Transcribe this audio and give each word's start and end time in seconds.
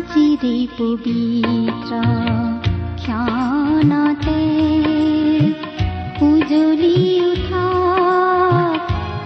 আজিৰে 0.00 0.56
পবিত্ৰ 0.78 1.92
ক্ষণতে 2.96 4.40
উজলি 6.22 6.96
উঠা 7.22 7.66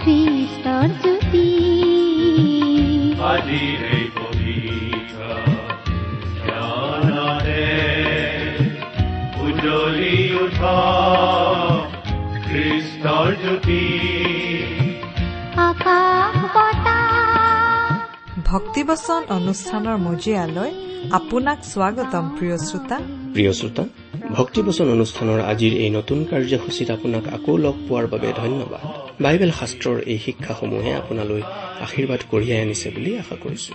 খ্ৰীষ্টৰ 0.03 0.89
জ্যোতি 1.01 1.45
উজ্বলি 9.39 10.17
উঠ 10.33 10.59
খ্ৰীষ্টৰ 12.45 13.29
জ্যোতি 13.41 13.83
আকাশ 15.57 16.34
ভক্তিবচন 18.45 19.21
অনুষ্ঠানৰ 19.29 19.97
মজিয়ালৈ 19.97 20.71
আপোনাক 21.11 21.59
স্বাগতম 21.63 22.25
প্ৰিয় 22.37 22.57
শ্ৰোতা। 22.57 22.97
প্ৰিয় 23.33 23.51
শ্ৰোতা 23.53 23.83
ভক্তিবচন 24.31 24.87
অনুষ্ঠানৰ 24.89 25.39
আজিৰ 25.51 25.73
এই 25.83 25.89
নতুন 25.89 26.19
কাৰ্যসূচীত 26.23 26.91
আপোনাক 26.91 27.23
আকৌ 27.33 27.57
লগ 27.57 27.75
পোৱাৰ 27.89 28.05
বাবে 28.07 28.29
ধন্যবাদ। 28.37 28.83
বাইবেল 29.23 29.51
শাস্ত্ৰৰ 29.59 29.97
এই 30.05 30.19
শিক্ষাসমূহে 30.25 30.91
আপোনালৈ 30.93 31.41
আশীৰ্বাদ 31.85 32.21
কঢ়িয়াই 32.31 32.61
আনিছে 32.61 32.87
বুলি 32.89 33.11
আশা 33.19 33.35
কৰিছো। 33.43 33.73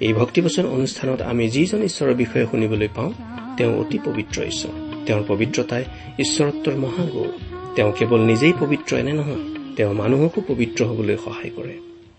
এই 0.00 0.12
ভক্তিবচন 0.12 0.64
অনুষ্ঠানত 0.66 1.20
আমি 1.22 1.44
যিজন 1.48 1.80
ঈশ্বৰৰ 1.82 2.14
বিষয়ে 2.14 2.46
শুনিবলৈ 2.50 2.88
পাওঁ 2.94 3.12
তেওঁ 3.56 3.72
অতি 3.80 3.98
পবিত্ৰ 4.04 4.36
ঈশ্বৰ। 4.42 4.74
তেওঁৰ 5.06 5.22
পবিত্ৰতাই 5.28 5.84
ঈশ্বৰত্বৰ 6.18 6.74
মহাগৌৰ। 6.84 7.30
তেওঁ 7.76 7.92
কেৱল 7.98 8.20
নিজেই 8.20 8.52
পবিত্ৰ 8.60 8.90
এনে 8.96 9.12
নহয় 9.12 9.42
তেওঁ 9.76 9.92
মানুহকো 9.94 10.40
পবিত্ৰ 10.48 10.80
হবলৈ 10.84 11.16
সহায় 11.24 11.50
কৰে। 11.56 11.91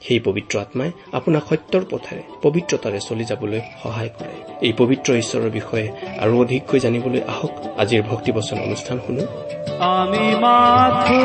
সেই 0.00 0.20
পবিত্ৰ 0.20 0.58
আত্মাই 0.58 0.90
আপোনাক 1.12 1.44
সত্যৰ 1.48 1.84
পথেৰে 1.90 2.22
পবিত্ৰতাৰে 2.42 3.00
চলি 3.00 3.24
যাবলৈ 3.24 3.60
সহায় 3.82 4.10
কৰে। 4.18 4.36
এই 4.66 4.72
পবিত্ৰ 4.78 5.12
ঈশ্বৰৰ 5.12 5.50
বিষয়ে 5.50 5.86
আৰু 6.20 6.40
অধিককৈ 6.40 6.78
জানিবলৈ 6.80 7.20
আহক। 7.28 7.52
আজিৰ 7.78 8.02
ভক্তিবচন 8.02 8.58
অনুষ্ঠান 8.58 8.98
শুনো। 9.06 9.24
আমি 9.84 10.26
মাথো 10.40 11.22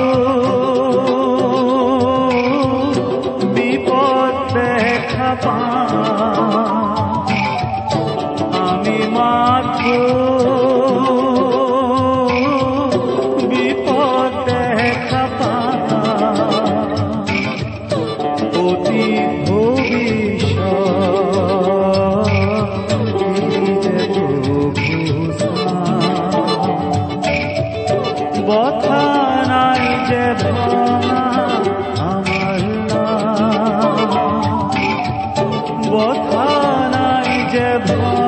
আমি 8.59 8.97
মাথো 9.11 10.34
বথা 35.87 36.47
নাই 36.93 37.31
যে 37.51 37.67
ভঙা 37.87 38.24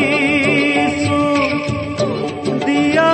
দিয়া 2.68 3.10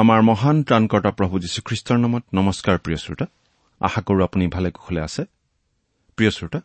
আমাৰ 0.00 0.20
মহান 0.30 0.56
ত্ৰাণকৰ্তা 0.66 1.10
প্ৰভু 1.18 1.34
যীশুখ্ৰীষ্টৰ 1.44 1.98
নামত 2.04 2.24
নমস্কাৰ 2.38 2.76
প্ৰিয় 2.84 2.98
শ্ৰোতা। 3.04 3.26
আশা 3.80 4.00
কৰো 4.06 4.20
আপুনি 4.28 4.44
ভালে 4.54 4.68
কুশলে 4.76 5.00
আছে। 5.08 5.22
প্ৰিয় 6.16 6.30
শ্ৰোতা 6.36 6.60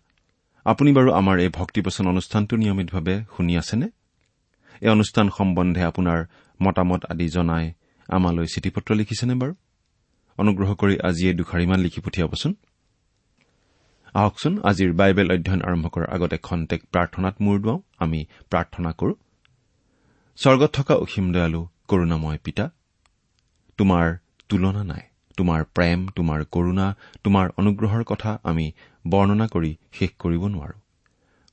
আপুনি 0.65 0.89
বাৰু 0.97 1.09
আমাৰ 1.19 1.35
এই 1.45 1.51
ভক্তিবচন 1.59 2.05
অনুষ্ঠানটো 2.13 2.53
নিয়মিতভাৱে 2.61 3.15
শুনি 3.37 3.53
আছেনে? 3.63 3.87
এই 4.81 4.89
অনুষ্ঠান 4.89 5.29
সম্বন্ধে 5.29 5.81
আপোনাৰ 5.85 6.19
মতামত 6.59 7.01
আদি 7.05 7.27
জনাই 7.29 7.65
আমালৈ 8.09 8.45
চিঠি 8.53 8.69
পত্ৰ 8.69 8.89
লিখিছেনে 8.95 9.35
বাৰু? 9.41 9.53
অনুগ্ৰহ 10.37 10.69
কৰি 10.75 10.95
আজি 10.99 11.23
এই 11.27 11.33
দুখাৰিমান 11.33 11.79
লিখি 11.79 11.99
পঠিয়াবচোন। 12.01 12.51
আহকচোন 14.13 14.53
আজিৰ 14.63 14.91
বাইবেল 14.93 15.27
অধ্যয়ন 15.31 15.61
আৰম্ভ 15.61 15.85
কৰাৰ 15.87 16.09
আগতে 16.15 16.37
খন্তেক 16.37 16.81
প্ৰাৰ্থনাত 16.93 17.35
মূৰ 17.41 17.57
দুৱাওঁ। 17.59 17.79
আমি 17.99 18.19
প্ৰাৰ্থনা 18.49 18.91
কৰো। 18.91 19.13
স্বৰ্গত 20.39 20.69
থকা 20.73 20.93
অসীম 20.95 21.25
দয়ালু 21.33 21.61
কৰুণাময় 21.87 22.39
পিতা 22.43 22.65
তোমাৰ 23.79 24.05
তুলনা 24.49 24.83
নাই 24.83 25.03
তোমাৰ 25.37 25.59
প্ৰেম 25.75 25.99
তোমাৰ 26.07 26.39
কৰুণা 26.51 26.87
তোমাৰ 27.23 27.45
অনুগ্ৰহৰ 27.57 28.03
কথা 28.03 28.31
আমি 28.43 28.65
বৰ্ণনা 29.07 29.45
কৰি 29.47 29.71
শেষ 29.93 30.11
কৰিব 30.19 30.43
নোৱাৰো। 30.47 30.77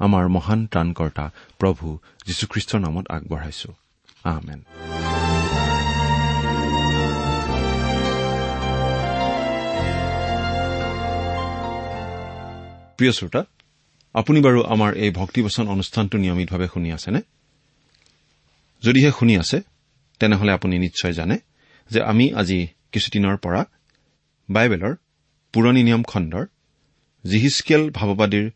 আমাৰ 0.00 0.24
মহান 0.28 0.60
ত্ৰাণকৰ্তা 0.66 1.24
প্ৰভু 1.58 1.86
যীশুখ্ৰীষ্টৰ 2.26 2.80
নামত 2.80 3.06
আগবঢ়াইছো। 3.10 3.70
আহমেন 4.24 4.60
প্ৰিয় 12.98 13.12
শ্ৰোতা 13.12 13.42
আপুনি 14.14 14.38
বাৰু 14.40 14.60
আমাৰ 14.64 14.90
এই 14.94 15.10
ভক্তিবচন 15.10 15.68
অনুষ্ঠানটো 15.68 16.16
নিয়মিতভাৱে 16.18 16.66
শুনি 16.74 16.92
আছেনে? 16.92 17.20
যদিহে 18.82 19.10
শুনি 19.18 19.34
আছে 19.38 19.58
তেনেহলে 20.20 20.52
আপুনি 20.52 20.78
নিশ্চয় 20.78 21.12
জানে 21.12 21.36
যে 21.90 22.00
আমি 22.02 22.24
আজি 22.34 22.66
কিছুদিনৰ 22.92 23.36
পৰা 23.36 23.64
বাইবেলৰ 24.48 24.94
পুৰণি 25.52 25.82
নিয়ম 25.82 26.02
খণ্ডৰ 26.02 26.44
জিহিচকেল 27.24 27.82
ভাৱবাদীৰ 27.90 28.46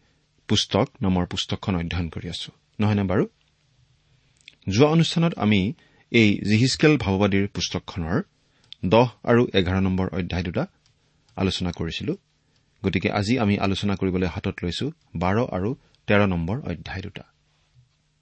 পুস্তক 0.49 0.88
নামৰ 1.02 1.26
পুস্তকখন 1.26 1.75
অধ্যয়ন 1.76 2.08
কৰি 2.08 2.29
আছো। 2.29 2.52
নহয়নে 2.81 3.02
বাৰু? 3.02 3.26
যোৱা 4.69 4.88
অনুষ্ঠানত 4.88 5.38
আমি 5.38 5.73
এই 6.12 6.38
জিহিচকেল 6.38 6.96
ভাৱবাদীৰ 6.96 7.49
পুস্তকখনৰ 7.49 8.23
দহ 8.85 9.08
আৰু 9.25 9.46
এঘাৰ 9.55 9.81
নম্বৰ 9.81 10.06
অধ্যায় 10.08 10.43
দুটা 10.43 10.67
আলোচনা 11.37 11.70
কৰিছিলো। 11.70 12.17
গতিকে 12.85 13.11
আজি 13.11 13.38
আমি 13.38 13.58
আলোচনা 13.58 13.94
কৰিবলৈ 13.94 14.26
হাতত 14.26 14.55
লৈছো 14.62 14.91
বাৰ 15.17 15.37
আৰু 15.41 15.75
তেৰ 16.06 16.26
নম্বৰ 16.26 16.61
অধ্যায় 16.61 17.02
দুটা। 17.02 17.25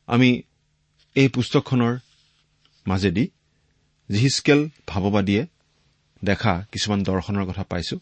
আমি 0.06 0.42
এই 1.14 1.28
পুস্তকখনৰ 1.28 1.98
মাজেদি 2.86 3.28
জিহিচকেল 4.10 4.68
ভাৱবাদীয়ে 4.86 5.46
দেখা 6.24 6.66
কিছুমান 6.72 7.02
দৰ্শনৰ 7.02 7.44
কথা 7.46 7.64
পাইছো। 7.64 7.98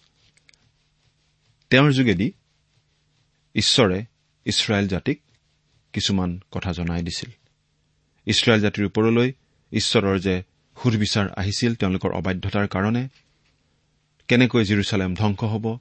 তেওঁৰ 1.70 1.92
যোগেদি 1.92 2.32
ঈশ্বৰে 3.54 4.09
ইছৰাইল 4.46 4.88
জাতিক 4.88 5.18
কিছুমান 5.92 6.40
কথা 6.50 6.72
জনাই 6.72 7.02
দিছিল। 7.02 7.30
ইছৰাইল 8.26 8.60
জাতিৰ 8.60 8.84
ওপৰলৈ 8.86 9.32
ঈশ্বৰৰ 9.72 10.18
যে 10.18 10.34
সুধবিচাৰ 10.76 11.26
আহিছিল 11.36 11.74
তেওঁলোকৰ 11.74 12.10
অবাধ্যতাৰ 12.10 12.66
কাৰণে 12.68 13.08
কেনেকৈ 14.28 14.64
জিৰচালেম 14.64 15.14
ধ্বংস 15.14 15.40
হ'ব 15.44 15.78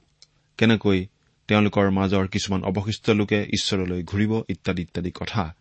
কেনেকৈ 0.58 1.06
তেওঁলোকৰ 1.48 1.90
মাজৰ 1.90 2.28
কিছুমান 2.28 2.60
অৱশিষ্ট 2.62 3.10
লোকে 3.10 3.38
ঈশ্বৰলৈ 3.42 4.02
ঘূৰিব 4.02 4.32
ইত্যাদি 4.48 4.82
ইত্যাদি 4.82 5.10
কথা 5.10 5.54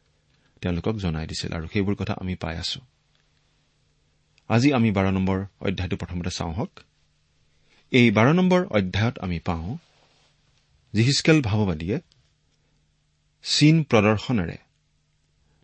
তেওঁলোকক 0.62 0.96
জনাই 0.96 1.28
দিছিল 1.28 1.52
আৰু 1.54 1.68
সেইবোৰ 1.74 1.96
কথা 1.96 2.14
আমি 2.22 2.36
পাই 2.36 2.58
আছো। 2.58 2.80
আজি 4.50 4.74
আমি 4.74 4.92
বাৰ 4.92 5.06
নম্বৰ 5.12 5.40
অধ্যায়টো 5.62 5.96
প্ৰথমতে 5.98 6.30
চাওঁ 6.30 6.54
হওক। 6.54 6.80
এই 7.92 8.12
বাৰ 8.12 8.34
নম্বৰ 8.34 8.62
অধ্যায়ত 8.66 9.20
আমি 9.20 9.40
পাওঁ 9.40 9.78
জিহিচকেল 10.94 11.42
ভাৱবাদীয়ে 11.42 11.98
চীন 13.44 13.84
প্ৰদৰ্শনেৰে। 13.84 14.58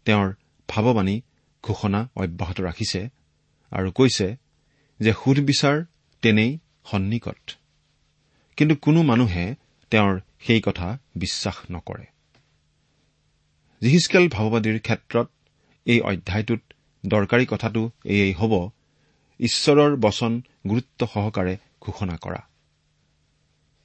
তেওঁৰ 0.06 0.33
ভাৱবাণী 0.69 1.22
ঘোষণা 1.63 2.07
অব্যাহত 2.16 2.62
ৰাখিছে 2.62 3.10
আৰু 3.72 3.92
কৈছে 3.92 4.36
যে 5.00 5.13
সুধবিচাৰ 5.13 5.86
তেনেই 6.22 6.57
সন্নিকট। 6.86 7.57
কিন্তু 8.57 8.75
কোনো 8.75 9.01
মানুহে 9.01 9.56
তেওঁৰ 9.89 10.19
সেই 10.39 10.62
কথা 10.62 10.98
বিশ্বাস 11.16 11.56
নকৰে। 11.72 12.06
জিহিচকেল 13.81 14.30
ভাৱবাদীৰ 14.30 14.80
ক্ষেত্ৰত 14.80 15.30
এই 15.86 16.01
অধ্যায়টোত 16.01 16.62
দৰকাৰী 17.06 17.45
কথাটো 17.45 17.92
এয়েই 18.06 18.33
হ'ব 18.33 18.69
ঈশ্বৰৰ 19.39 19.95
বচন 19.95 20.42
গুৰুত্ব 20.69 21.07
সহকাৰে 21.13 21.57
ঘোষণা 21.81 22.18
কৰা। 22.18 22.42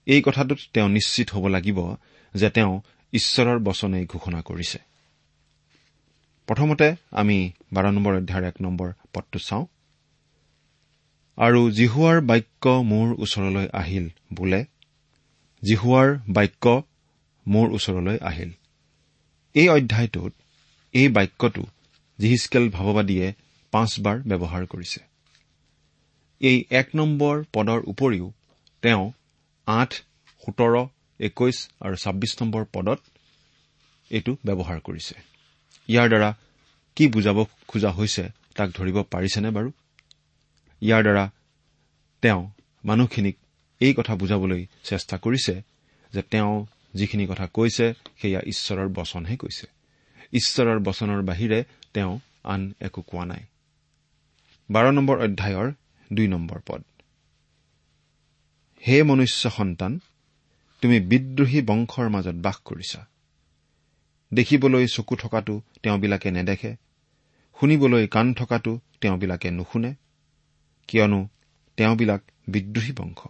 এই 0.07 0.23
কথাটোত 0.23 0.59
তেওঁ 0.73 0.89
নিশ্চিত 0.89 1.31
হ'ব 1.31 1.49
লাগিব 1.49 1.95
যে 2.35 2.51
তেওঁ 2.51 2.81
ঈশ্বৰৰ 3.12 3.59
বচনেই 3.59 4.07
ঘোষণা 4.07 4.41
কৰিছে। 4.43 4.79
প্ৰথমতে 6.47 6.97
আমি 7.11 7.53
বাৰ 7.73 7.85
নম্বৰ 7.93 8.15
অধ্যায়ৰ 8.15 8.45
এক 8.45 8.55
নম্বৰ 8.61 8.93
পদটো 9.15 9.39
চাওঁ। 9.39 9.67
আৰু 11.39 11.71
জিহুৱাৰ 11.71 12.21
বাক্য 12.21 12.69
মোৰ 12.69 13.15
ওচৰলৈ 13.19 13.69
আহিল 13.73 14.09
বোলে 14.35 14.65
জিহুৱাৰ 15.65 16.19
বাক্য 16.29 16.83
মোৰ 17.47 17.71
ওচৰলৈ 17.71 18.19
আহিল। 18.21 18.51
এই 19.55 19.69
অধ্যায়টোত 19.69 20.33
এই 20.95 21.09
বাক্যটো 21.09 21.62
জিহিচকেল 22.19 22.71
ভাৱবাদীয়ে 22.71 23.35
পাঁচবাৰ 23.71 24.17
ব্যৱহাৰ 24.21 24.67
কৰিছে। 24.67 25.01
এই 26.41 26.65
এক 26.71 26.89
নম্বৰ 26.95 27.45
পদৰ 27.53 27.81
উপৰিও 27.87 28.33
তেওঁ 28.83 29.12
আঠ 29.67 29.91
সোতৰ 30.47 30.87
একৈশ 31.21 31.69
আৰু 31.81 31.97
ছাব্বিছ 31.97 32.43
নম্বৰ 32.43 32.65
পদত 32.73 33.01
এইটো 34.11 34.33
ব্যৱহাৰ 34.45 34.79
কৰিছে। 34.81 35.15
ইয়াৰ 35.89 36.09
দ্বাৰা 36.09 36.31
কি 36.97 37.05
বুজাব 37.09 37.39
খোজা 37.69 37.91
হৈছে 37.91 38.25
তাক 38.57 38.69
ধৰিব 38.71 38.97
পাৰিছেনে 39.03 39.51
বাৰু? 39.51 39.71
ইয়াৰ 40.83 41.03
দ্বাৰা 41.03 41.25
তেওঁ 42.23 42.43
মানুহখিনিক 42.85 43.37
এই 43.81 43.95
কথা 43.95 44.15
বুজাবলৈ 44.17 44.67
চেষ্টা 44.85 45.17
কৰিছে 45.17 45.55
যে 46.13 46.23
তেওঁ 46.23 46.67
যিখিনি 46.95 47.27
কথা 47.27 47.47
কৈছে 47.47 47.95
সেয়া 48.23 48.41
ঈশ্বৰৰ 48.47 48.89
বচনহে 48.89 49.37
কৈছে। 49.37 49.67
ঈশ্বৰৰ 50.33 50.79
বচনৰ 50.79 51.21
বাহিৰে 51.23 51.65
তেওঁ 51.95 52.19
আন 52.45 52.75
একো 52.81 53.01
কোৱা 53.03 53.25
নাই। 53.25 53.43
বাৰ 54.71 54.85
নম্বৰ 54.93 55.17
অধ্যায়ৰ 55.19 55.69
দুই 56.13 56.27
নম্বৰ 56.29 56.59
পদ। 56.67 56.83
হে 58.87 59.03
মনুষ্য 59.03 59.51
সন্তান 59.51 60.01
তুমি 60.82 61.00
বিদ্ৰোহী 61.00 61.61
বংশৰ 61.62 62.09
মাজত 62.09 62.35
বাস 62.35 62.56
কৰিছা। 62.65 63.00
দেখিবলৈ 64.32 64.87
চকু 64.87 65.17
থকাটো 65.17 65.61
তেওঁবিলাকে 65.82 66.31
নেদেখে 66.31 66.77
শুনিবলৈ 67.61 68.06
কাণ 68.06 68.35
থকাটো 68.35 68.81
তেওঁবিলাকে 69.00 69.50
নুশুনে 69.50 69.94
কিয়নো 70.88 71.29
তেওঁবিলাক 71.77 72.23
বিদ্ৰোহী 72.49 72.93
বংশ। 72.93 73.21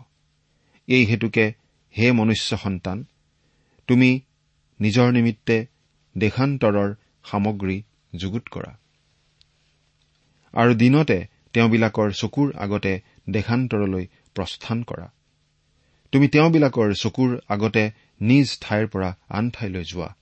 এই 0.88 1.04
হেতুকে 1.04 1.52
হে 1.94 2.12
মনুষ্য 2.12 2.56
সন্তান 2.56 3.04
তুমি 3.86 4.20
নিজৰ 4.80 5.12
নিমিত্তে 5.12 5.66
দেশান্তৰৰ 6.18 6.94
সামগ্ৰী 7.24 7.82
যুগুত 8.14 8.44
কৰা। 8.48 8.72
আৰু 10.54 10.74
দিনতে 10.74 11.26
তেওঁবিলাকৰ 11.52 12.12
চকুৰ 12.12 12.48
আগতে 12.56 13.00
দেশান্তৰলৈ 13.30 14.06
প্ৰস্থান 14.34 14.82
কৰা। 14.82 15.08
তুমি 16.12 16.28
তেওঁবিলাকৰ 16.28 16.94
চকুৰ 16.94 17.38
আগতে 17.48 17.90
নিজ 18.20 18.58
ঠাইৰ 18.60 18.86
পৰা 18.86 19.16
আন 19.28 19.50
ঠাইলৈ 19.50 19.84
যোৱা। 19.84 20.14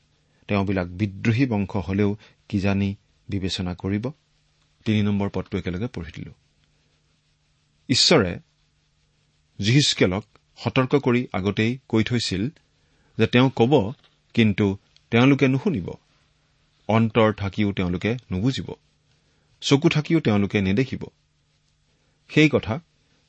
তেওঁবিলাক 0.49 0.89
বিদ্ৰোহী 0.89 1.47
বংশ 1.47 1.77
হলেও 1.77 2.17
কিজানি 2.49 2.97
বিবেচনা 3.29 3.75
কৰিব? 3.75 4.11
তিনি 4.85 5.03
নম্বৰ 5.03 5.29
পদটো 5.29 5.59
একেলগে 5.59 5.87
পঢ়ি 5.87 6.13
দিলো। 6.17 6.33
ঈশ্বৰে 7.89 8.39
জিহিচকেলক 9.59 10.25
সতৰ্ক 10.57 10.97
কৰি 10.97 11.27
আগতেই 11.33 11.79
কৈ 11.89 12.05
থৈছিল 12.05 12.49
যে 13.19 13.27
তেওঁ 13.27 13.51
কব 13.57 13.93
কিন্তু 14.35 14.79
তেওঁলোকে 15.11 15.49
নুশুনিব। 15.49 15.91
অন্তৰ 16.89 17.33
থাকিও 17.33 17.73
তেওঁলোকে 17.73 18.17
নুবুজিব। 18.33 18.75
চকু 19.61 19.89
থাকিও 19.89 20.21
তেওঁলোকে 20.21 20.61
নেদেখিব। 20.61 21.05
সেই 22.29 22.49
কথা 22.53 22.81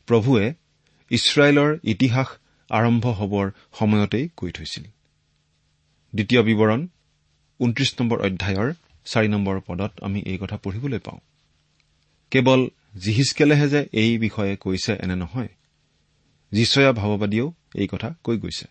প্ৰভুৱে 0.07 0.53
ইছৰাইলৰ 1.09 1.77
ইতিহাস 1.83 2.27
আৰম্ভ 2.69 3.05
হবৰ 3.07 3.51
সময়তেই 3.73 4.29
কৈ 4.37 4.51
থৈছিল। 4.51 4.83
দ্বিতীয় 6.13 6.41
বিৱৰণ 6.43 6.87
ঊনত্ৰিশ 7.59 7.95
নম্বৰ 7.99 8.19
অধ্যায়ৰ 8.19 8.73
চাৰি 9.05 9.27
নম্বৰ 9.27 9.59
পদত 9.67 9.91
আমি 10.01 10.19
এই 10.21 10.37
কথা 10.37 10.57
পঢ়িবলৈ 10.57 10.99
পাওঁ। 10.99 11.19
কেৱল 12.31 12.69
জিহিচকেলেহে 12.95 13.69
যে 13.69 13.87
এই 13.93 14.17
বিষয়ে 14.17 14.55
কৈছে 14.55 14.93
এনে 14.93 15.15
নহয় 15.15 15.49
যিচয়া 16.51 16.91
ভাৱবাদীয়েও 16.93 17.53
এই 17.75 17.87
কথা 17.87 18.15
কৈ 18.23 18.37
গৈছে। 18.37 18.67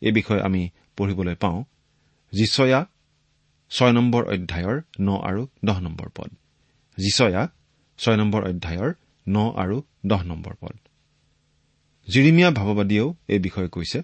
এই 0.00 0.12
বিষয়ে 0.12 0.40
আমি 0.42 0.68
পঢ়িবলৈ 0.96 1.34
পাওঁ 1.34 1.64
যিচয়া 2.32 2.86
ছয় 3.70 3.92
নম্বৰ 3.92 4.22
অধ্যায়ৰ 4.24 4.82
ন 5.00 5.08
আৰু 5.20 5.46
দহ 5.64 5.80
নম্বৰ 5.80 6.08
পদ। 6.14 6.30
যিচয়া 6.98 7.48
ছয় 7.98 8.16
নম্বৰ 8.16 8.42
অধ্যায়ৰ 8.48 8.94
ন 9.28 9.36
আৰু 9.56 9.82
দহ 10.06 10.22
নম্বৰ 10.22 10.54
পদ। 10.60 10.85
জিৰিমীয়া 12.08 12.50
ভাৱবাদীয়েও 12.58 13.08
এই 13.34 13.40
বিষয়ে 13.46 13.68
কৈছে। 13.68 13.98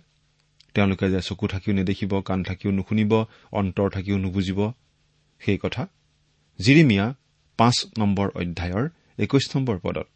তেওঁলোকে 0.75 1.07
যে 1.13 1.21
চকু 1.29 1.45
থাকিও 1.53 1.73
নেদেখিব 1.79 2.13
কাণ 2.29 2.39
থাকিও 2.49 2.71
নুশুনিব 2.79 3.13
অন্তৰ 3.59 3.89
থাকিও 3.95 4.17
নুবুজিব 4.25 4.61
সেই 5.41 5.59
কথা 5.65 5.83
জিৰিমীয়া 6.59 7.07
পাঁচ 7.59 7.77
নম্বৰ 8.01 8.29
অধ্যায়ৰ 8.41 8.85
একৈশ 9.25 9.45
নম্বৰ 9.55 9.77
পদত। 9.85 10.11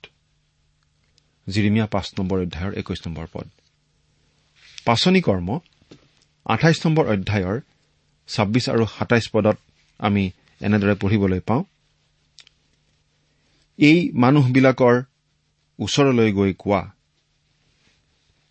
জিৰিমীয়া 1.46 1.86
পাঁচ 1.94 2.06
নম্বৰ 2.18 2.38
অধ্যায়ৰ 2.44 2.72
একৈশ 2.80 3.00
নম্বৰ 3.06 3.26
পদ। 3.34 3.46
পাচনি 4.86 5.20
কৰ্ম 5.28 5.48
আঠাইছ 6.46 6.78
নম্বৰ 6.86 7.04
অধ্যায়ৰ 7.14 7.56
ছাব্বিছ 8.28 8.64
আৰু 8.74 8.84
সাতাইছ 8.94 9.26
পদত 9.34 9.56
আমি 10.00 10.24
এনেদৰে 10.60 10.94
পঢ়িবলৈ 11.02 11.40
পাওঁ 11.48 11.62
এই 13.78 13.98
মানুহবিলাকৰ 14.22 14.96
ওচৰলৈ 15.78 16.28
গৈ 16.38 16.52
কোৱা 16.62 16.82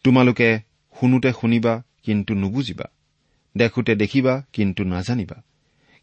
তোমালোকে 0.06 0.60
শুনোতে 1.00 1.32
শুনিবা 1.42 1.84
কিন্তু 2.04 2.34
নুবুজিবা। 2.34 2.86
দেখোতে 3.58 3.96
দেখিবা 3.96 4.44
কিন্তু 4.54 4.84
নাজানিবা। 4.84 5.42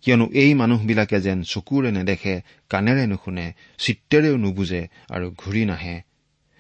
কিয়নো 0.03 0.27
এই 0.33 0.55
মানুহবিলাকে 0.55 1.21
যেন 1.21 1.43
চকুৰে 1.43 1.91
নেদেখে 1.93 2.41
কাণেৰে 2.69 3.07
নুশুনে 3.07 3.53
চিত্তেৰেও 3.79 4.37
নুবুজে 4.37 4.89
আৰু 5.11 5.35
ঘূৰি 5.39 5.65
নাহে। 5.65 5.97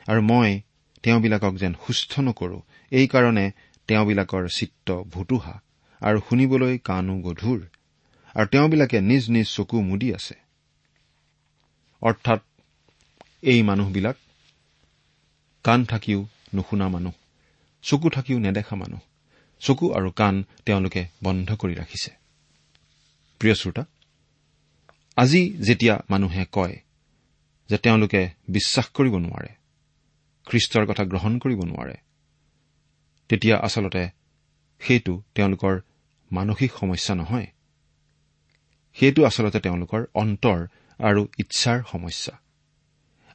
আৰু 0.06 0.22
মই 0.22 0.60
তেওঁবিলাকক 1.02 1.54
যেন 1.54 1.74
সুস্থ 1.86 2.20
নকৰো 2.20 2.62
এইকাৰণে 2.90 3.50
তেওঁবিলাকৰ 3.88 4.48
চিত্ৰ 4.48 5.02
ভুতুহা 5.02 5.60
আৰু 6.00 6.20
শুনিবলৈ 6.28 6.78
কাণো 6.78 7.14
গধুৰ। 7.20 7.60
আৰু 8.34 8.46
তেওঁবিলাকে 8.46 9.00
নিজ 9.00 9.30
নিজ 9.30 9.46
চকু 9.46 9.82
মুদি 9.82 10.14
আছে। 10.14 10.34
অৰ্থাৎ 12.02 12.40
এই 13.42 13.62
মানুহবিলাক 13.62 14.16
কাণ 15.64 15.84
থাকিও 15.84 16.26
নুশুনা 16.54 16.88
মানুহ। 16.88 17.12
চকু 17.82 18.10
থাকিও 18.10 18.38
নেদেখা 18.38 18.76
মানুহ। 18.76 19.00
চকু 19.60 19.94
আৰু 19.94 20.10
কাণ 20.10 20.44
তেওঁলোকে 20.66 21.06
বন্ধ 21.24 21.56
কৰি 21.56 21.74
ৰাখিছে। 21.74 22.10
প্ৰিয় 23.38 23.54
শ্ৰোতা 23.54 23.84
আজি 25.16 25.50
যেতিয়া 25.50 26.04
মানুহে 26.10 26.44
কয় 26.52 26.76
যে 27.68 27.78
তেওঁলোকে 27.78 28.30
বিশ্বাস 28.48 28.86
কৰিব 28.88 29.18
নোৱাৰে 29.18 29.48
খ্ৰীষ্টৰ 30.46 30.86
কথা 30.86 31.04
গ্ৰহণ 31.04 31.38
কৰিব 31.38 31.60
নোৱাৰে 31.62 31.94
তেতিয়া 33.28 33.56
আচলতে 33.56 34.08
সেইটো 34.80 35.22
তেওঁলোকৰ 35.34 35.80
মানসিক 36.32 36.72
সমস্যা 36.72 37.14
নহয়। 37.14 37.46
সেইটো 38.94 39.24
আচলতে 39.24 39.60
তেওঁলোকৰ 39.60 40.04
অন্তৰ 40.14 40.66
আৰু 40.98 41.28
ইচ্ছাৰ 41.38 41.82
সমস্যা। 41.92 42.38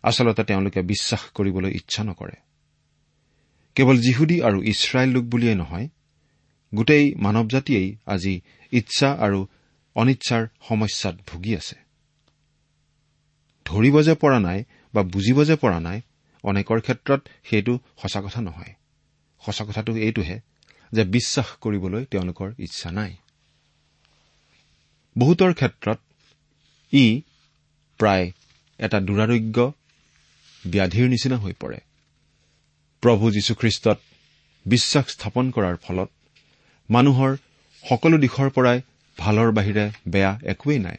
আচলতে 0.04 0.44
তেওঁলোকে 0.44 0.82
বিশ্বাস 0.82 1.22
কৰিবলৈ 1.34 1.72
ইচ্ছা 1.72 2.04
নকৰে। 2.04 2.47
কেৱল 3.78 3.98
যিহুদী 4.00 4.38
আৰু 4.42 4.64
ইছৰাইল 4.64 5.10
লোক 5.10 5.24
বুলিয়েই 5.24 5.56
নহয় 5.56 5.88
গোটেই 6.74 7.16
মানৱ 7.16 7.48
জাতিয়েই 7.48 7.98
আজি 8.06 8.42
ইচ্ছা 8.72 9.10
আৰু 9.14 9.40
অনিচ্ছাৰ 9.96 10.44
সমস্যাত 10.68 11.16
ভুগি 11.28 11.56
আছে। 11.56 11.76
ধৰিব 13.66 14.02
যে 14.02 14.14
পৰা 14.14 14.40
নাই 14.40 14.64
বা 14.94 15.04
বুজিব 15.04 15.44
যে 15.44 15.56
পৰা 15.56 15.80
নাই 15.80 16.02
অনেকৰ 16.44 16.80
ক্ষেত্ৰত 16.82 17.22
সেইটো 17.50 17.80
সঁচা 18.02 18.22
কথা 18.22 18.42
নহয়। 18.42 18.74
সঁচা 19.46 19.64
কথাটো 19.66 19.92
এইটোহে 19.98 20.38
যে 20.92 21.04
বিশ্বাস 21.04 21.48
কৰিবলৈ 21.62 22.06
তেওঁলোকৰ 22.06 22.54
ইচ্ছা 22.60 22.92
নাই। 22.92 23.12
বহুতৰ 25.18 25.54
ক্ষেত্ৰত 25.54 26.00
ই 26.94 27.22
প্ৰায় 28.00 28.32
এটা 28.80 28.98
দুৰাৰোগ্য 29.00 29.58
ব্যাধিৰ 30.68 31.10
নিচিনা 31.10 31.38
হৈ 31.38 31.54
পৰে। 31.60 31.87
প্ৰভু 33.08 33.32
যীশুখ্ৰীষ্টত 33.32 34.00
বিশ্বাস 34.66 35.10
স্থাপন 35.10 35.52
কৰাৰ 35.52 35.76
ফলত 35.76 36.10
মানুহৰ 36.90 37.38
সকলো 37.90 38.18
দিশৰ 38.18 38.50
পৰাই 38.50 38.82
ভালৰ 39.18 39.52
বাহিৰে 39.52 39.92
বেয়া 40.08 40.40
একোৱেই 40.44 40.80
নাই। 40.80 40.98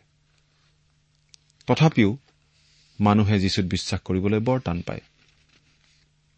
তথাপিও 1.67 2.17
মানুহে 3.01 3.41
যীচুত 3.41 3.65
বিশ্বাস 3.65 4.01
কৰিবলৈ 4.01 4.39
বৰ 4.39 4.61
টান 4.61 4.83
পায়। 4.83 5.01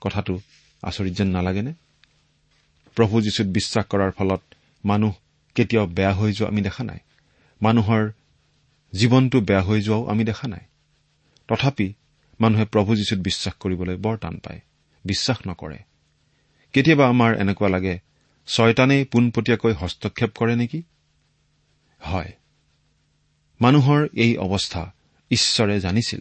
কথাটো 0.00 0.40
আচৰিত 0.82 1.12
যেন 1.12 1.28
নালাগেনে? 1.28 1.72
প্ৰভু 2.94 3.20
যীচুত 3.20 3.46
বিশ্বাস 3.46 3.86
কৰাৰ 3.86 4.10
ফলত 4.10 4.42
মানুহ 4.84 5.14
কেতিয়াও 5.54 5.86
বেয়া 5.86 6.14
হৈ 6.14 6.32
যোৱা 6.32 6.48
আমি 6.48 6.62
দেখা 6.62 6.84
নাই। 6.84 6.98
মানুহৰ 7.62 8.12
জীৱনটো 8.92 9.40
বেয়া 9.40 9.62
হৈ 9.62 9.82
যোৱাও 9.82 10.06
আমি 10.06 10.24
দেখা 10.24 10.48
নাই। 10.48 10.60
তথাপি 11.48 11.94
মানুহে 12.40 12.64
প্ৰভু 12.64 12.96
যীশুত 12.96 13.18
বিশ্বাস 13.18 13.54
কৰিবলৈ 13.54 13.96
বৰ 13.96 14.16
টান 14.16 14.36
পায়। 14.36 14.60
বিশ্বাস 15.04 15.38
নকৰে। 15.48 15.78
কেতিয়াবা 16.72 17.08
আমাৰ 17.08 17.36
এনেকুৱা 17.36 17.68
লাগে 17.68 17.98
ছয়তানেই 18.46 19.04
পোনপটীয়াকৈ 19.04 19.72
হস্তক্ষেপ 19.72 20.30
কৰে 20.36 20.56
নেকি? 20.56 20.82
হয়। 21.98 22.32
মানুহৰ 23.60 24.08
এই 24.14 24.36
অৱস্থা 24.36 24.92
ঈশ্বৰে 25.30 25.80
জানিছিল। 25.80 26.20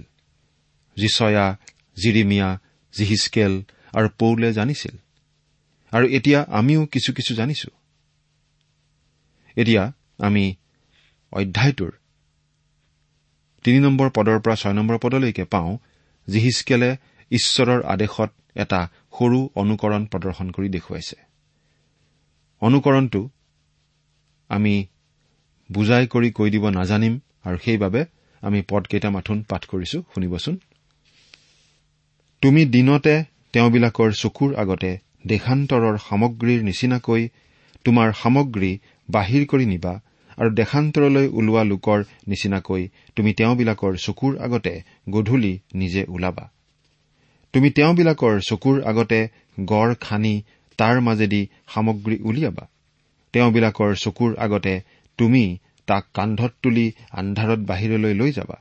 জিচয়া 0.97 1.57
জিৰিমিয়া 2.03 2.59
জিহিচকেল 2.93 3.63
আৰু 3.93 4.09
পৌলে 4.09 4.53
জানিছিল। 4.53 4.97
আৰু 5.91 6.07
এতিয়া 6.07 6.45
আমিও 6.49 6.85
কিছু 6.85 7.13
কিছু 7.13 7.35
জানিছো। 7.35 7.67
এতিয়া 9.55 9.93
আমি 10.17 10.55
অধ্যায়টোৰ 11.31 11.91
তিনি 13.63 13.79
নম্বৰ 13.79 14.09
পদৰ 14.09 14.39
পৰা 14.39 14.55
ছয় 14.55 14.73
নম্বৰ 14.73 14.97
পদলৈকে 14.97 15.43
পাওঁ 15.43 15.77
জিহিচকেলে 16.29 16.97
ঈশ্বৰৰ 17.31 17.83
আদেশত 17.83 18.31
এটা 18.63 18.79
সৰু 19.15 19.39
অনুকৰণ 19.61 20.01
প্ৰদৰ্শন 20.11 20.47
কৰি 20.55 20.69
দেখুৱাইছে। 20.75 21.17
অনুকৰণটো 22.61 23.21
আমি 24.49 24.73
বুজাই 25.69 26.05
কৰি 26.13 26.29
কৈ 26.31 26.49
দিব 26.49 26.63
নাজানিম 26.69 27.13
আৰু 27.47 27.57
সেইবাবে 27.65 28.01
আমি 28.43 28.59
পদকেইটা 28.69 29.09
মাথোন 29.09 29.37
পাঠ 29.49 29.61
কৰিছো 29.71 29.97
শুনিবচোন। 30.11 30.55
তুমি 32.41 32.61
দিনতে 32.65 33.13
তেওঁবিলাকৰ 33.53 34.09
চকুৰ 34.13 34.51
আগতে 34.55 34.91
দেশান্তৰৰ 35.27 35.95
সামগ্ৰীৰ 36.07 36.61
নিচিনাকৈ 36.63 37.21
তোমাৰ 37.85 38.07
সামগ্ৰী 38.21 38.71
বাহিৰ 39.09 39.43
কৰি 39.51 39.65
নিবা 39.65 39.93
আৰু 40.37 40.49
দেশান্তৰলৈ 40.55 41.25
ওলোৱা 41.39 41.63
লোকৰ 41.63 41.99
নিচিনাকৈ 42.27 42.83
তুমি 43.15 43.31
তেওঁবিলাকৰ 43.33 43.93
চকুৰ 44.05 44.33
আগতে 44.45 44.73
গধূলি 45.09 45.53
নিজে 45.73 46.03
ওলাবা। 46.09 46.45
তুমি 47.53 47.69
তেওঁবিলাকৰ 47.69 48.39
চকুৰ 48.39 48.83
আগতে 48.83 49.27
গড় 49.65 49.95
খানি 49.95 50.43
তাৰ 50.77 51.01
মাজেদি 51.01 51.47
সামগ্ৰী 51.73 52.17
উলিয়াবা। 52.23 52.67
তেওঁবিলাকৰ 53.33 53.95
চকুৰ 53.95 54.35
আগতে 54.37 54.81
তুমি 55.17 55.57
তাক 55.87 56.05
কান্ধত 56.13 56.53
তুলি 56.63 56.91
আন্ধাৰত 57.11 57.59
বাহিৰলৈ 57.59 58.13
লৈ 58.13 58.31
যাবা। 58.31 58.57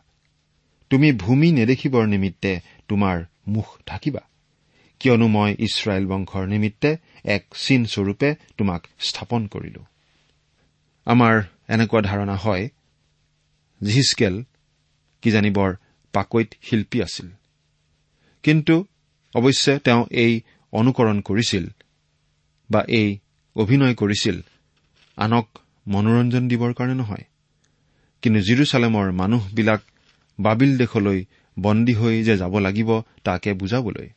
তুমি 0.90 1.12
ভূমি 1.12 1.52
নেদেখিবৰ 1.52 2.06
নিমিত্তে 2.06 2.60
তোমাৰ 2.88 3.24
মুখ 3.46 3.66
ঢাকিবা। 3.86 4.20
কিয়নো 5.00 5.26
মই 5.28 5.56
ইছৰাইল 5.58 6.06
বংশৰ 6.06 6.46
নিমিত্তে 6.46 6.96
এক 7.24 7.44
চিনস্বৰূপে 7.56 8.34
তোমাক 8.58 8.86
স্থাপন 8.98 9.46
কৰিলো। 9.46 9.84
আমাৰ 11.06 11.42
এনেকুৱা 11.68 12.00
ধাৰণা 12.02 12.36
হয় 12.36 12.68
জিহিচকেল 13.82 14.42
কিজানি 15.22 15.50
বৰ 15.50 15.74
পাকৈত 16.12 16.48
শিল্পী 16.62 17.02
আছিল। 17.02 17.28
কিন্তু 18.42 18.84
অৱশ্যে 19.34 19.78
তেওঁ 19.78 20.06
এই 20.10 20.40
অনুকৰণ 20.72 21.20
কৰিছিল 21.20 21.68
বা 22.70 22.84
এই 22.88 23.18
অভিনয় 23.56 23.94
কৰিছিল। 23.94 24.40
আনক 25.16 25.48
মনোৰঞ্জন 25.86 26.48
দিবৰ 26.48 26.72
কাৰণে 26.72 26.94
নহয়। 26.94 27.24
কিন্তু 28.22 28.40
জিৰচালেমৰ 28.40 29.12
মানুহবিলাক 29.12 29.80
বাবিল 30.40 30.78
দেশলৈ 30.78 31.24
বন্দী 31.60 31.94
হৈ 31.94 32.22
যে 32.22 32.36
যাব 32.36 32.58
লাগিব 32.58 33.00
তাকে 33.24 33.52
বুজাবলৈ। 33.52 34.08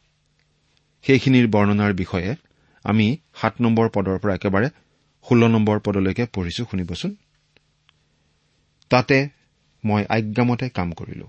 সেইখিনিৰ 1.03 1.47
বৰ্ণনাৰ 1.47 1.93
বিষয়ে 1.93 2.35
আমি 2.83 3.17
সাত 3.35 3.61
নম্বৰ 3.61 3.89
পদৰ 3.89 4.19
পৰা 4.19 4.33
একেবাৰে 4.35 4.69
ষোল্ল 5.29 5.47
নম্বৰ 5.47 5.79
পদলৈকে 5.79 6.25
পঢ়িছো 6.25 6.65
শুনিবচোন। 6.65 7.15
তাতে 8.89 9.29
মই 9.85 10.05
আজ্ঞামতে 10.09 10.69
কাম 10.69 10.91
কৰিলো। 10.91 11.27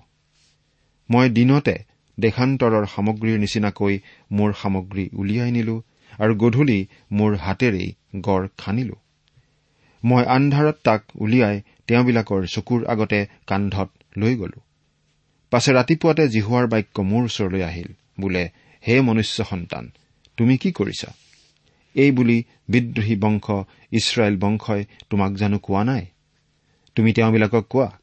মই 1.11 1.31
দিনতে 1.31 1.92
দেশান্তৰৰ 2.21 2.87
সামগ্ৰীৰ 2.87 3.39
নিচিনাকৈ 3.39 3.99
মোৰ 4.31 4.53
সামগ্ৰী 4.63 5.09
উলিয়াই 5.13 5.51
নিলো 5.51 5.83
আৰু 6.19 6.35
গধূলি 6.35 6.87
মোৰ 7.13 7.35
হাতেৰেই 7.35 7.95
গড় 8.21 8.49
খানিলো। 8.59 8.97
মই 10.05 10.25
আন্ধাৰত 10.25 10.77
তাক 10.85 11.03
উলিয়াই 11.15 11.63
তেওঁবিলাকৰ 11.87 12.47
চকুৰ 12.47 12.87
আগতে 12.87 13.27
কান্ধত 13.47 13.89
লৈ 14.19 14.37
গলো। 14.37 14.61
পাছে 15.51 15.73
ৰাতিপুৱাতে 15.73 16.29
জিহুৱাৰ 16.29 16.67
বাক্য 16.67 17.01
মোৰ 17.01 17.25
ওচৰলৈ 17.25 17.63
আহিল 17.63 17.91
বোলে 18.21 18.49
হে 18.89 19.01
মনুষ্য 19.01 19.45
সন্তান 19.45 19.91
তুমি 20.37 20.57
কি 20.57 20.73
কৰিছা? 20.73 21.11
এই 21.95 22.11
বুলি 22.11 22.45
বিদ্ৰোহী 22.69 23.17
বংশ 23.17 23.47
ইছৰাইল 23.93 24.37
বংশই 24.37 24.85
তোমাক 25.11 25.33
জানো 25.33 25.59
কোৱা 25.59 25.85
নাই? 25.85 26.07
তুমি 26.95 27.13
তেওঁবিলাকক 27.13 27.65
কোৱা 27.69 27.99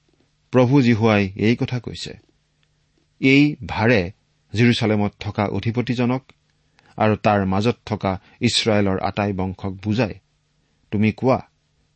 প্ৰভু 0.51 0.82
জিহুৱাই 0.82 1.32
এই 1.36 1.56
কথা 1.56 1.80
কৈছে। 1.80 2.28
এই 3.21 3.55
ভাৰে 3.67 4.11
জিৰচালেমত 4.53 5.11
থকা 5.19 5.43
অধিপতিজনক 5.45 6.23
আৰু 6.97 7.15
তাৰ 7.15 7.45
মাজত 7.45 7.77
থকা 7.85 8.19
ইছৰাইলৰ 8.41 8.97
আটাই 8.99 9.33
বংশক 9.33 9.73
বুজাই 9.83 10.13
তুমি 10.91 11.11
কোৱা 11.11 11.39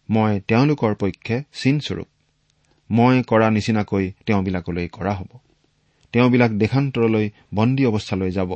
মই 0.10 0.40
তেওঁলোকৰ 0.48 0.94
পক্ষে 0.96 1.44
চিনস্বৰূপ। 1.54 2.08
মই 2.90 3.24
কৰা 3.24 3.50
নিচিনাকৈ 3.50 4.12
তেওঁবিলাকলৈ 4.26 4.88
কৰা 4.88 5.14
হ'ব। 5.14 5.32
তেওঁবিলাক 6.14 6.52
দেশান্তৰলৈ 6.52 7.30
বন্দী 7.56 7.84
অৱস্থালৈ 7.86 8.32
যাব 8.32 8.52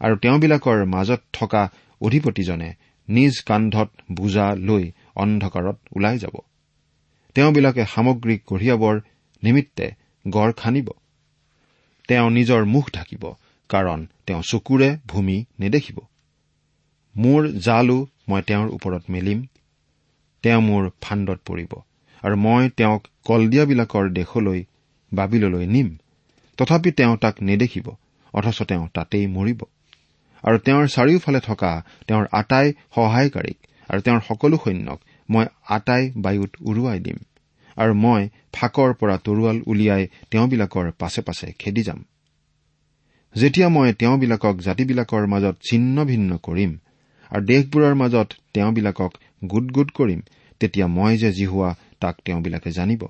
আৰু 0.00 0.16
তেওঁবিলাকৰ 0.16 0.84
মাজত 0.84 1.20
থকা 1.32 1.62
অধিপতিজনে 2.00 2.74
নিজ 3.08 3.34
কান্ধত 3.40 3.88
বোজা 4.12 4.54
লৈ 4.54 4.84
অন্ধকাৰত 5.16 5.76
ওলাই 5.96 6.18
যাব। 6.18 6.34
তেওঁবিলাকে 7.34 7.82
সামগ্ৰী 7.84 8.38
কঢ়িয়াবৰ 8.38 9.00
নিমিত্তে 9.42 9.86
গড় 10.30 10.52
খানিব 10.52 10.88
তেওঁ 12.08 12.28
নিজৰ 12.30 12.62
মুখ 12.64 12.84
ঢাকিব 12.94 13.24
কাৰণ 13.70 14.06
তেওঁ 14.26 14.42
চকুৰে 14.42 14.88
ভূমি 15.06 15.36
নেদেখিব। 15.60 15.98
মোৰ 17.14 17.40
জালো 17.58 17.98
মই 18.28 18.40
তেওঁৰ 18.42 18.68
ওপৰত 18.68 19.02
মেলিম 19.08 19.38
তেওঁ 20.44 20.60
মোৰ 20.60 20.82
ফাণ্ডত 21.00 21.38
পৰিব 21.44 21.72
আৰু 22.22 22.36
মই 22.36 22.62
তেওঁক 22.76 23.02
কলদিয়াবিলাকৰ 23.24 24.04
দেশলৈ 24.10 24.60
বাবিললৈ 25.12 25.66
নিম। 25.66 25.88
তথাপি 26.58 26.90
তেওঁ 26.90 27.14
তাক 27.16 27.34
নেদেখিব 27.42 27.86
অথচ 28.34 28.58
তেওঁ 28.62 28.84
তাতেই 28.94 29.26
মৰিব। 29.26 29.60
আৰু 30.44 30.56
তেওঁৰ 30.58 30.86
চাৰিওফালে 30.86 31.40
থকা 31.40 31.72
তেওঁৰ 32.06 32.24
আটাই 32.32 32.66
সহায়কাৰীক 32.94 33.58
আৰু 33.88 34.00
তেওঁৰ 34.00 34.20
সকলো 34.28 34.56
সৈন্যক 34.64 34.98
মই 35.28 35.44
আটাই 35.68 36.02
বায়ুত 36.16 36.52
উৰুৱাই 36.60 36.98
দিম। 37.00 37.18
আৰু 37.78 37.92
মই 38.04 38.22
ফাকৰ 38.54 38.90
পৰা 39.00 39.16
তৰোৱাল 39.26 39.58
উলিয়াই 39.70 40.04
তেওঁবিলাকৰ 40.30 40.86
পাছে 41.00 41.20
পাছে 41.22 41.46
খেদি 41.60 41.82
যাম। 41.82 42.00
যেতিয়া 43.34 43.68
মই 43.68 43.88
তেওঁবিলাকক 44.00 44.56
জাতিবিলাকৰ 44.66 45.24
মাজত 45.26 45.56
ছিন্ন 45.68 45.96
ভিন্ন 46.04 46.30
কৰিম 46.46 46.72
আৰু 47.30 47.42
দেশবোৰৰ 47.44 47.94
মাজত 47.94 48.28
তেওঁবিলাকক 48.54 49.12
গোট 49.44 49.66
গোট 49.76 49.88
কৰিম 49.90 50.20
তেতিয়া 50.60 50.86
মই 50.96 51.14
যে 51.22 51.30
জিহুৱা 51.32 51.70
তাক 52.00 52.14
তেওঁবিলাকে 52.24 52.70
জানিব। 52.70 53.02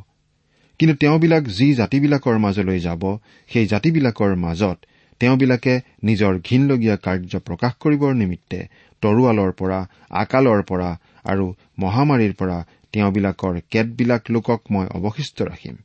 কিন্তু 0.81 0.95
তেওঁবিলাক 0.97 1.45
যি 1.49 1.67
জাতিবিলাকৰ 1.75 2.37
মাজলৈ 2.39 2.79
যাব 2.79 3.03
সেই 3.51 3.67
জাতিবিলাকৰ 3.67 4.33
মাজত 4.45 4.79
তেওঁবিলাকে 5.21 5.75
নিজৰ 6.05 6.33
ঘীনলগীয়া 6.47 6.97
কাৰ্য 6.97 7.33
প্ৰকাশ 7.47 7.73
কৰিবৰ 7.83 8.13
নিমিত্তে 8.15 8.59
তৰোৱালৰ 9.03 9.53
পৰা 9.53 9.79
আকালৰ 10.23 10.61
পৰা 10.63 10.91
আৰু 11.25 11.47
মহামাৰীৰ 11.79 12.33
পৰা 12.33 12.59
তেওঁবিলাকৰ 12.92 13.54
কেতবিলাক 13.71 14.23
লোকক 14.30 14.61
মই 14.71 14.87
অৱশিষ্ট 14.87 15.42
ৰাখিম 15.42 15.76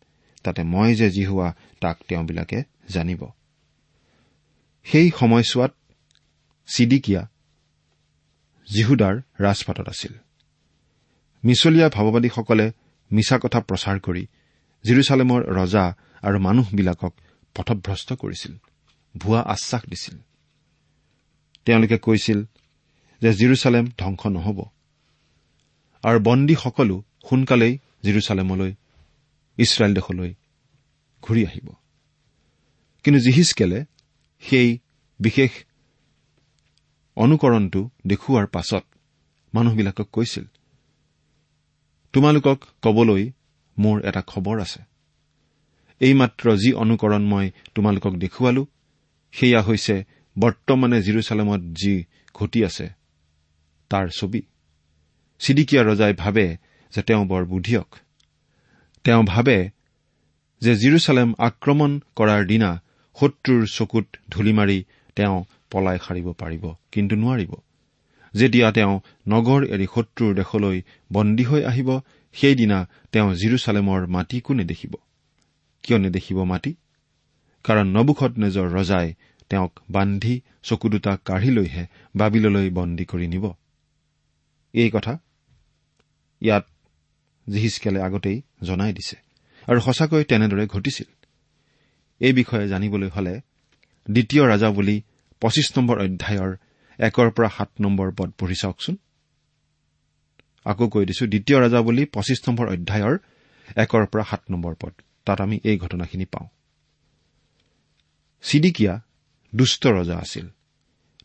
তাতে 0.43 0.62
মই 0.63 0.95
যে 0.95 1.07
যি 1.10 1.24
হোৱা 1.25 1.48
তাক 1.81 1.98
তেওঁবিলাকে 2.07 2.60
জানিব। 2.89 3.22
সেই 4.86 5.07
সময়ছোৱাত 5.19 5.72
চিডিকিয়া 6.67 7.22
জিহুদাৰ 8.67 9.15
ৰাজপাতত 9.39 9.88
আছিল। 9.89 10.13
মিছলীয়া 11.43 11.88
ভাৱবাদীসকলে 11.89 12.65
মিছা 13.12 13.38
কথা 13.38 13.60
প্ৰচাৰ 13.60 13.98
কৰি 14.00 14.24
জিৰচালেমৰ 14.83 15.41
ৰজা 15.53 15.86
আৰু 16.24 16.38
মানুহবিলাকক 16.39 17.13
পথভ্ৰষ্ট 17.55 18.10
কৰিছিল 18.13 18.53
ভুৱা 19.17 19.41
আশ্বাস 19.53 19.83
দিছিল। 19.89 20.15
তেওঁলোকে 21.65 21.98
কৈছিল 21.98 22.39
যে 23.22 23.29
জিৰচালেম 23.33 23.86
ধ্বংস 23.98 24.22
নহ'ব। 24.27 24.60
আৰু 26.03 26.19
বন্দীসকলো 26.19 26.95
সোনকালেই 27.27 27.74
জিৰচালেমলৈ 28.03 28.72
ইছৰাইল 29.57 29.93
দেশলৈ 29.93 30.31
ঘূৰি 31.24 31.41
আহিব। 31.45 31.67
কিন্তু 33.05 33.19
জিহিচকেলে 33.19 33.79
সেই 34.43 34.69
বিশেষ 35.19 35.51
অনুকৰণটো 37.17 37.81
দেখুওৱাৰ 38.07 38.48
পাছত 38.48 38.83
মানুহবিলাকক 39.53 40.07
কৈছিল 40.12 40.45
তোমালোকক 42.13 42.60
কবলৈ 42.81 43.24
মোৰ 43.77 43.98
এটা 44.05 44.22
খবৰ 44.22 44.57
আছে। 44.62 44.81
এইমাত্ৰ 46.01 46.45
যি 46.57 46.69
অনুকৰণ 46.74 47.24
মই 47.24 47.45
তোমালোকক 47.75 48.13
দেখুৱালো 48.24 48.63
সেয়া 49.33 49.62
হৈছে 49.62 49.95
বৰ্তমানে 50.36 50.98
জিৰচালেমত 51.01 51.62
যি 51.81 51.93
ঘটি 52.33 52.60
আছে 52.65 52.86
তাৰ 53.91 54.05
ছবি। 54.10 54.41
চিডিকিয়া 55.44 55.82
ৰজাই 55.90 56.14
ভাবে 56.14 56.46
যে 56.94 57.02
তেওঁ 57.08 57.24
বৰ 57.32 57.44
বুদ্ধিয়ক। 57.52 57.90
তেওঁ 59.06 59.24
ভাবে 59.24 59.58
যে 60.62 60.74
জিৰচালেম 60.82 61.30
আক্ৰমণ 61.48 61.92
কৰাৰ 62.18 62.42
দিনা 62.52 62.70
শত্ৰুৰ 63.18 63.62
চকুত 63.68 64.06
ধূলি 64.32 64.54
মাৰি 64.60 64.78
তেওঁ 65.18 65.38
পলাই 65.72 65.98
সাৰিব 66.06 66.28
পাৰিব 66.42 66.64
কিন্তু 66.94 67.14
নোৱাৰিব। 67.16 67.52
যেতিয়া 68.34 68.68
তেওঁ 68.78 68.94
নগৰ 69.28 69.62
এৰি 69.74 69.88
শত্ৰুৰ 69.96 70.32
দেশলৈ 70.40 70.78
বন্দী 71.12 71.44
হৈ 71.44 71.62
আহিব 71.72 71.90
সেইদিনা 72.36 72.80
তেওঁ 73.12 73.30
জিৰচালেমৰ 73.42 74.02
মাটিকো 74.16 74.52
নেদেখিব 74.54 74.94
কিয় 75.84 75.98
নেদেখিব 76.00 76.38
মাটি? 76.52 76.72
কাৰণ 77.66 77.88
নবুখত 77.98 78.34
নেজৰ 78.44 78.68
ৰজাই 78.78 79.08
তেওঁক 79.52 79.74
বান্ধি 79.90 80.36
চকু 80.64 80.88
দুটা 80.90 81.14
কাঢ়ি 81.28 81.52
লৈহে 81.58 81.84
বাবিললৈ 82.16 82.68
বন্দী 82.70 83.06
কৰি 83.12 83.28
নিব। 83.34 83.46
এই 84.74 84.90
কথা 84.90 85.14
ইয়াত 86.44 86.66
জিহিচকেলে 87.48 88.00
আগতেই 88.02 88.38
জনাই 88.64 88.94
দিছে। 88.94 89.18
আৰু 89.68 89.80
সঁচাকৈ 89.80 90.24
তেনেদৰে 90.24 90.66
ঘটিছিল। 90.68 91.10
এই 92.22 92.34
বিষয়ে 92.34 92.66
জানিবলৈ 92.68 93.10
হলে 93.16 93.34
দ্বিতীয় 94.08 94.44
ৰাজা 94.44 94.70
বুলি 94.72 94.96
পঁচিছ 95.42 95.68
নম্বৰ 95.78 95.98
অধ্যায়ৰ 96.06 96.52
একৰ 97.00 97.28
পৰা 97.36 97.50
সাত 97.58 97.70
নম্বৰ 97.80 98.08
পদ 98.18 98.30
পঢ়ি 98.40 98.56
চাওকচোন। 98.56 98.96
আকৌ 100.66 100.86
কৈ 100.88 101.04
দিছো 101.06 101.26
দ্বিতীয় 101.28 101.58
ৰাজা 101.60 101.80
বুলি 101.82 102.04
পঁচিছ 102.06 102.40
নম্বৰ 102.48 102.66
অধ্যায়ৰ 102.68 103.16
একৰ 103.78 104.04
পৰা 104.06 104.24
সাত 104.24 104.44
নম্বৰ 104.52 104.74
পদ। 104.82 104.94
তাত 105.26 105.38
আমি 105.42 105.58
এই 105.64 105.78
ঘটনাখিনি 105.78 106.26
পাওঁ। 106.26 106.48
চিডিকিয়া 108.44 108.94
দুষ্ট 109.56 109.84
ৰজা 109.88 110.16
আছিল। 110.18 110.46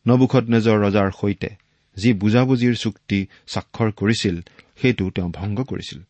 নবুখত 0.06 0.44
নেজৰ 0.48 0.76
ৰজাৰ 0.84 1.08
সৈতে 1.20 1.50
যি 1.96 2.10
বুজাবুজিৰ 2.12 2.74
চুক্তি 2.76 3.18
স্বাক্ষৰ 3.46 3.88
কৰিছিল 3.92 4.36
সেইটো 4.82 5.10
তেওঁ 5.10 5.30
ভংগ 5.30 5.60
কৰিছিল। 5.60 6.02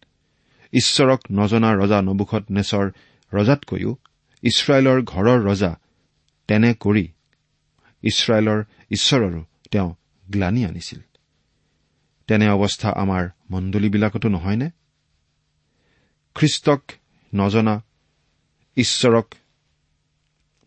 ঈশ্বৰক 0.72 1.20
নজনা 1.32 1.74
ৰজা 1.74 2.02
নবুখত 2.02 2.44
নেচৰ 2.50 2.90
ৰজাতকৈও 3.34 3.96
ইছৰাইলৰ 4.42 5.02
ঘৰৰ 5.02 5.44
ৰজা 5.44 5.76
তেনে 6.48 6.74
কৰি 6.80 7.08
ইছৰাইলৰ 8.02 8.64
ঈশ্বৰৰো 8.90 9.44
তেওঁ 9.70 9.94
গ্লানি 10.30 10.64
আনিছিল। 10.64 11.00
তেনে 12.26 12.48
অৱস্থা 12.48 12.90
আমাৰ 12.90 13.28
মণ্ডলীবিলাকতো 13.50 14.28
নহয়নে? 14.28 14.70
খ্ৰীষ্টক 16.34 16.92
নজনা 17.34 17.82
ঈশ্বৰক 18.76 19.34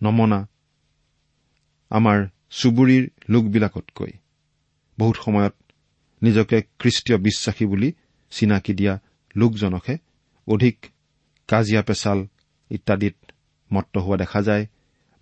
নমনা 0.03 0.47
আমাৰ 1.89 2.27
চুবুৰীৰ 2.49 3.09
লোকবিলাকতকৈ 3.29 4.11
বহুত 4.99 5.15
সময়ত 5.15 5.55
নিজকে 6.21 6.57
খ্ৰীষ্টীয় 6.79 7.17
বিশ্বাসী 7.17 7.65
বুলি 7.65 7.89
চিনাকি 8.31 8.73
দিয়া 8.73 8.93
লোকজনকহে 9.35 9.95
অধিক 10.47 10.75
কাজিয়া 11.47 11.81
পেচাল 11.81 12.19
ইত্যাদিত 12.71 13.15
মত্ত 13.73 13.97
হোৱা 13.97 14.17
দেখা 14.17 14.41
যায় 14.41 14.65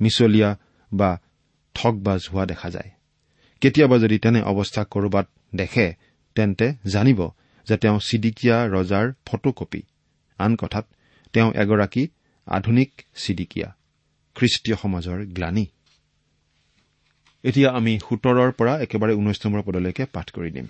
মিছলীয়া 0.02 0.50
বা 0.92 1.10
ঠগবাজ 1.76 2.22
হোৱা 2.32 2.46
দেখা 2.46 2.70
যায়। 2.70 2.90
কেতিয়াবা 3.62 3.98
যদি 4.00 4.18
তেনে 4.20 4.40
অৱস্থা 4.42 4.82
কৰবাত 4.84 5.28
দেখে 5.56 5.86
তেন্তে 6.36 6.68
জানিব 6.86 7.20
যে 7.68 7.76
তেওঁ 7.78 8.00
চিডিকিয়া 8.00 8.58
ৰজাৰ 8.76 9.06
ফটো 9.26 9.52
কপি 9.52 9.82
আন 10.40 10.52
কথাত 10.56 10.86
তেওঁ 11.34 11.50
এগৰাকী 11.54 12.04
আধুনিক 12.48 12.92
চিডিকিয়া 13.16 13.68
খ্ৰীষ্টীয় 14.36 14.78
সমাজৰ 14.78 15.20
গ্লানী। 15.36 15.66
এতিয়া 17.44 17.70
আমি 17.72 17.94
সোতৰৰ 18.00 18.52
পৰা 18.52 18.74
একেবাৰে 18.82 19.14
ঊনৈশ 19.14 19.40
নম্বৰ 19.46 19.62
পদলৈকে 19.62 20.04
পাঠ 20.06 20.28
কৰি 20.32 20.52
দিম। 20.52 20.68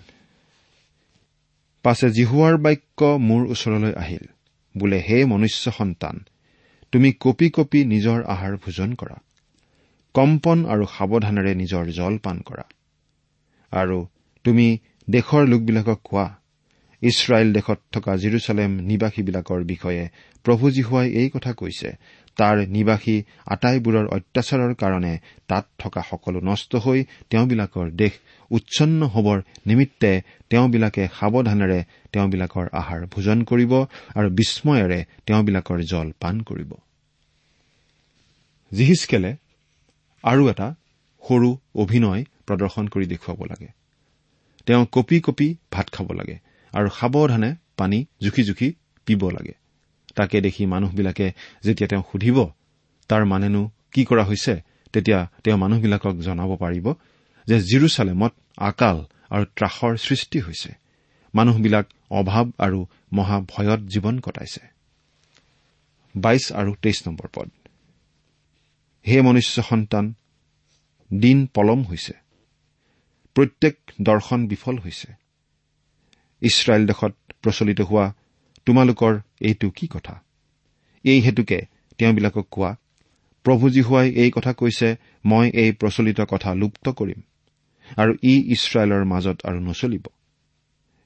পাছে 1.85 2.07
জিহুৱাৰ 2.09 2.55
বাক্য 2.57 2.99
মোৰ 3.29 3.41
ওচৰলৈ 3.53 3.93
আহিল। 3.93 4.25
বোলে 4.75 4.99
হে 5.07 5.17
মনুষ্য 5.25 5.65
সন্তান 5.71 6.15
তুমি 6.93 7.09
কপি 7.19 7.47
কপি 7.49 7.79
নিজৰ 7.85 8.19
আহাৰ 8.33 8.53
ভোজন 8.55 8.89
কৰা। 8.93 9.17
কম্পন 10.15 10.57
আৰু 10.65 10.85
সাৱধানেৰে 10.95 11.51
নিজৰ 11.55 11.83
জল 11.89 12.15
পান 12.17 12.37
কৰা। 12.39 12.65
আৰু 13.73 13.97
তুমি 14.45 14.67
দেশৰ 15.07 15.43
লোকবিলাকক 15.47 15.99
কোৱা 16.03 16.25
ইছৰাইল 17.01 17.49
দেশত 17.53 17.79
থকা 17.91 18.13
জিৰচালেম 18.15 18.71
নিবাসীবিলাকৰ 18.81 19.61
বিষয়ে 19.63 20.03
প্ৰভু 20.45 20.65
জীহুৱাই 20.71 21.07
এই 21.11 21.29
কথা 21.29 21.51
কৈছে। 21.53 21.89
তাৰ 22.37 22.57
নিবাসী 22.67 23.15
আটাইবোৰৰ 23.45 24.05
অত্যাচাৰৰ 24.07 24.73
কাৰণে 24.73 25.13
তাত 25.47 25.65
থকা 25.77 26.01
সকলো 26.09 26.39
নষ্ট 26.41 26.71
হৈ 26.75 26.99
তেওঁবিলাকৰ 27.29 27.87
দেশ 27.91 28.13
উচ্ছন্ন 28.51 29.01
হবৰ 29.05 29.37
নিমিত্তে 29.65 30.11
তেওঁবিলাকে 30.49 31.03
সাৱধানেৰে 31.19 31.79
তেওঁবিলাকৰ 32.13 32.65
আহাৰ 32.73 33.01
ভোজন 33.05 33.39
কৰিব 33.43 33.73
আৰু 34.15 34.27
বিস্ময়েৰে 34.29 34.99
তেওঁবিলাকৰ 35.25 35.79
জল 35.81 36.07
পান 36.19 36.35
কৰিব। 36.41 36.71
জিহিচকেলে 38.71 39.31
আৰু 40.23 40.41
এটা 40.49 40.67
সৰু 41.21 41.49
অভিনয় 41.75 42.21
প্ৰদৰ্শন 42.47 42.85
কৰি 42.87 43.05
দেখুৱাব 43.05 43.39
লাগে। 43.45 43.69
তেওঁ 44.65 44.85
কপি 44.91 45.17
কপি 45.19 45.47
ভাত 45.71 45.87
খাব 45.91 46.07
লাগে 46.11 46.37
আৰু 46.73 46.89
সাৱধানে 46.89 47.49
পানী 47.77 47.99
জুখি 48.23 48.43
জুখি 48.43 48.67
পিব 49.05 49.21
লাগে। 49.29 49.53
তাকে 50.15 50.37
দেখি 50.41 50.63
মানুহবিলাকে 50.65 51.27
যেতিয়া 51.63 51.87
তেওঁ 51.89 52.03
সুধিব 52.11 52.37
তাৰ 53.09 53.25
মানেনো 53.25 53.61
কি 53.91 54.01
কৰা 54.05 54.23
হৈছে? 54.23 54.53
তেতিয়া 54.93 55.19
তেওঁ 55.43 55.57
মানুহবিলাকক 55.57 56.15
জনাব 56.17 56.51
পাৰিব 56.55 56.85
যে 57.49 57.57
জিৰচালেমত 57.59 58.33
আকাল 58.57 58.97
আৰু 59.29 59.45
ত্ৰাসৰ 59.55 59.93
সৃষ্টি 59.97 60.39
হৈছে। 60.39 60.71
মানুহবিলাক 61.33 61.85
অভাৱ 62.09 62.45
আৰু 62.57 62.79
মহাভয়ত 63.13 63.81
জীৱন 63.81 64.19
কটাইছে। 64.19 64.63
পদ। 67.33 67.49
হে 69.07 69.21
মনুষ্য 69.21 69.63
সন্তান 69.63 70.13
দিন 71.13 71.47
পলম 71.53 71.79
হৈছে। 71.83 72.13
প্ৰত্যেক 73.35 73.75
দৰ্শন 74.01 74.47
বিফল 74.47 74.77
হৈছে। 74.77 75.09
ইছৰাইল 76.41 76.83
দেশত 76.85 77.13
প্ৰচলিত 77.41 77.81
হোৱা 77.81 78.05
তোমালোকৰ 78.65 79.13
এইটো 79.41 79.69
কি 79.69 79.87
কথা? 79.87 80.23
এই 81.03 81.19
হেতুকে 81.21 81.59
তেওঁবিলাকক 81.97 82.47
কোৱা 82.51 82.71
প্ৰভুজী 83.45 83.81
হোৱাই 83.81 84.07
এই 84.13 84.31
কথা 84.31 84.53
কৈছে 84.53 84.87
মই 85.25 85.45
এই 85.53 85.71
প্ৰচলিত 85.71 86.19
কথা 86.21 86.49
লুপ্ত 86.53 86.89
কৰিম। 86.89 87.21
আৰু 87.97 88.11
ই 88.23 88.33
ইছৰাইলৰ 88.53 89.03
মাজত 89.05 89.37
আৰু 89.43 89.59
নচলিব। 89.59 90.05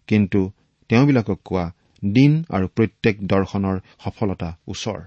কিন্তু 0.07 0.51
তেওঁবিলাকক 0.89 1.39
কোৱা 1.45 1.65
দিন 2.03 2.43
আৰু 2.49 2.67
প্ৰত্যেক 2.67 3.15
দৰ্শনৰ 3.27 3.77
সফলতা 4.03 4.57
ওচৰ। 4.67 4.99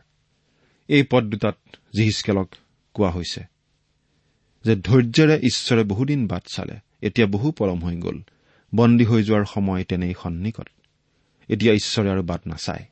এই 0.89 1.03
পদ 1.11 1.25
দুটাত 1.25 1.57
জিহিচকেলক 1.97 2.49
কোৱা 2.95 3.11
হৈছে 3.11 3.43
যে 4.65 4.77
ধৈৰ্যৰে 4.77 5.37
ঈশ্বৰে 5.41 5.83
বহুদিন 5.85 6.27
বাট 6.27 6.45
চালে 6.47 6.77
এতিয়া 7.03 7.27
বহু 7.27 7.53
পলম 7.53 7.85
হৈ 7.85 7.97
গ'ল 7.97 8.19
বন্দী 8.75 9.05
হৈ 9.05 9.23
যোৱাৰ 9.23 9.45
সময় 9.45 9.85
তেনেই 9.85 10.15
সন্নিকট 10.23 10.69
এতিয়া 11.49 11.73
ঈশ্বৰে 11.75 12.09
আৰু 12.11 12.23
বাট 12.23 12.43
নাচায়। 12.47 12.85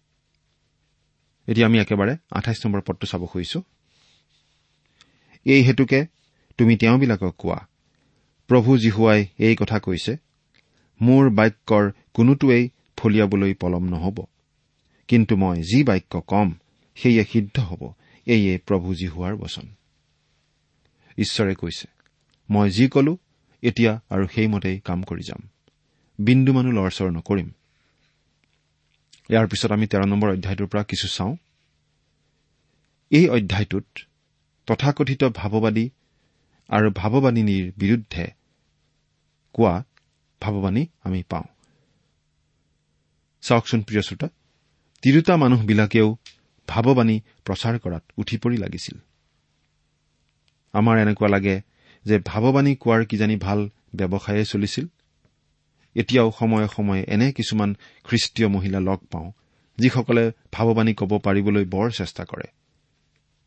এতিয়া 1.46 1.66
আমি 1.66 1.78
একেবাৰে 1.78 2.16
আঠাইছ 2.30 2.66
নম্বৰ 2.66 2.80
পদটো 2.80 3.06
চাব 3.06 3.26
খুজিছো। 3.26 3.62
এই 5.44 5.62
হেতুকে 5.62 6.06
তুমি 6.58 6.76
তেওঁবিলাকক 6.76 7.34
কোৱা 7.38 7.66
প্ৰভু 8.48 8.78
জীহুৱাই 8.78 9.26
এই 9.38 9.57
কথা 9.57 9.78
কৈছে 9.78 10.16
মোৰ 11.00 11.30
বাক্যৰ 11.30 11.90
কোনোটোৱেই 12.14 12.68
ফলিয়াবলৈ 12.96 13.54
পলম 13.54 13.85
নহ'ব। 13.85 14.24
কিন্তু 15.09 15.37
মই 15.37 15.62
যি 15.62 15.83
বাক্য 15.83 16.20
কম 16.20 16.54
সেয়ে 16.94 17.24
সিদ্ধ 17.24 17.61
হ'ব। 17.61 17.92
এইয়ে 18.26 18.59
প্ৰভু 18.59 18.94
জীহুৱাৰ 18.94 19.37
বচন। 19.37 19.66
ঈশ্বৰে 21.18 21.54
কৈছে 21.54 21.88
মই 22.50 22.70
যি 22.70 22.88
কলো 22.88 23.16
এতিয়া 23.62 24.00
আৰু 24.11 24.26
সেইমতেই 24.26 24.80
কাম 24.80 25.02
কৰি 25.02 25.22
যাম। 25.22 25.48
বিন্দু 26.18 26.52
মানুহ 26.52 26.72
লৰচৰ 26.72 27.11
নকৰিম। 27.11 27.50
ইয়াৰ 29.30 29.46
পিছত 29.46 29.72
আমি 29.72 29.87
তেৰ 29.87 30.07
নম্বৰ 30.07 30.33
অধ্যায়টোৰ 30.33 30.66
পৰা 30.66 30.83
কিছু 30.83 31.09
চাওঁ। 31.09 31.37
এই 33.11 33.28
অধ্যায়টোত 33.28 33.85
তথাকথিত 34.66 35.24
ভাৱবাদী 35.24 35.90
আৰু 36.70 36.90
ভাৱবাদিনীৰ 36.90 37.72
বিৰুদ্ধে 37.79 38.24
কোৱা 39.55 39.74
ভাৱবাণী 40.40 40.87
আমি 41.03 41.22
পাওঁ। 41.29 41.46
চাওকচোন 43.42 43.81
প্ৰিয় 43.83 44.03
শ্ৰোতা 44.03 44.29
তিৰোতা 45.03 45.35
মানুহবিলাকেও 45.37 46.09
ভাৱবাণী 46.68 47.16
প্ৰচাৰ 47.44 47.74
কৰাত 47.79 48.05
উঠি 48.16 48.37
পৰি 48.37 48.57
লাগিছিল। 48.57 48.96
আমাৰ 50.74 50.98
এনেকুৱা 50.98 51.29
লাগে 51.29 51.57
যে 52.05 52.18
ভাৱবাণী 52.18 52.72
কোৱাৰ 52.74 53.05
কিজানি 53.05 53.37
ভাল 53.37 53.70
ব্যৱসায়ে 53.94 54.44
চলিছিল। 54.44 54.87
এতিয়াও 55.96 56.29
সময়ে 56.38 56.68
সময়ে 56.68 57.03
এনে 57.05 57.33
কিছুমান 57.33 57.70
খ্ৰীষ্টীয় 58.05 58.48
মহিলা 58.48 58.81
লগ 58.81 58.98
পাওঁ 59.11 59.29
যিসকলে 59.79 60.24
ভাৱবাণী 60.53 60.94
ক'ব 60.94 61.12
পাৰিবলৈ 61.18 61.64
বৰ 61.64 61.90
চেষ্টা 61.90 62.24
কৰে। 62.24 62.46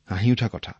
হাঁহি 0.07 0.31
উঠা 0.31 0.47
কথা 0.47 0.73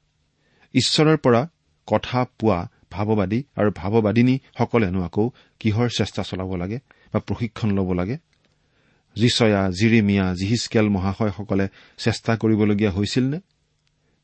ঈশ্বৰৰ 0.74 1.18
পৰা 1.18 1.42
কথা 1.88 2.20
পোৱা 2.40 2.60
ভাৱবাদী 2.92 3.40
আৰু 3.56 3.70
ভাৱবাদিনীসকলেনো 3.72 5.00
আকৌ 5.04 5.26
কিহৰ 5.60 5.88
চেষ্টা 5.90 6.22
চলাব 6.24 6.52
লাগে 6.56 6.78
বা 7.14 7.20
প্ৰশিক্ষণ 7.20 7.70
ল'ব 7.72 7.90
লাগে? 7.94 8.18
জিচয়া 9.16 9.62
জিৰিমিয়া 9.70 10.26
জিহিচকেল 10.34 10.86
মহাশয়সকলে 10.90 11.66
চেষ্টা 11.98 12.32
কৰিবলগীয়া 12.38 12.92
হৈছিল 12.92 13.26
নে 13.34 13.40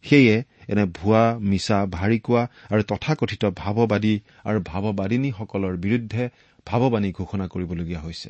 সেয়ে 0.03 0.35
এনে 0.69 0.85
ভুৱা 0.85 1.23
মিছা 1.39 1.77
ভাৰী 1.85 2.19
কোৱা 2.19 2.43
আৰু 2.71 2.81
তথাকথিত 2.83 3.43
ভাৱবাদী 3.61 4.13
আৰু 4.45 4.59
ভাৱবাদিনীসকলৰ 4.61 5.73
বিৰুদ্ধে 5.77 6.23
ভাৱবাণী 6.67 7.09
ঘোষণা 7.11 7.45
কৰিবলগীয়া 7.47 8.01
হৈছে। 8.01 8.29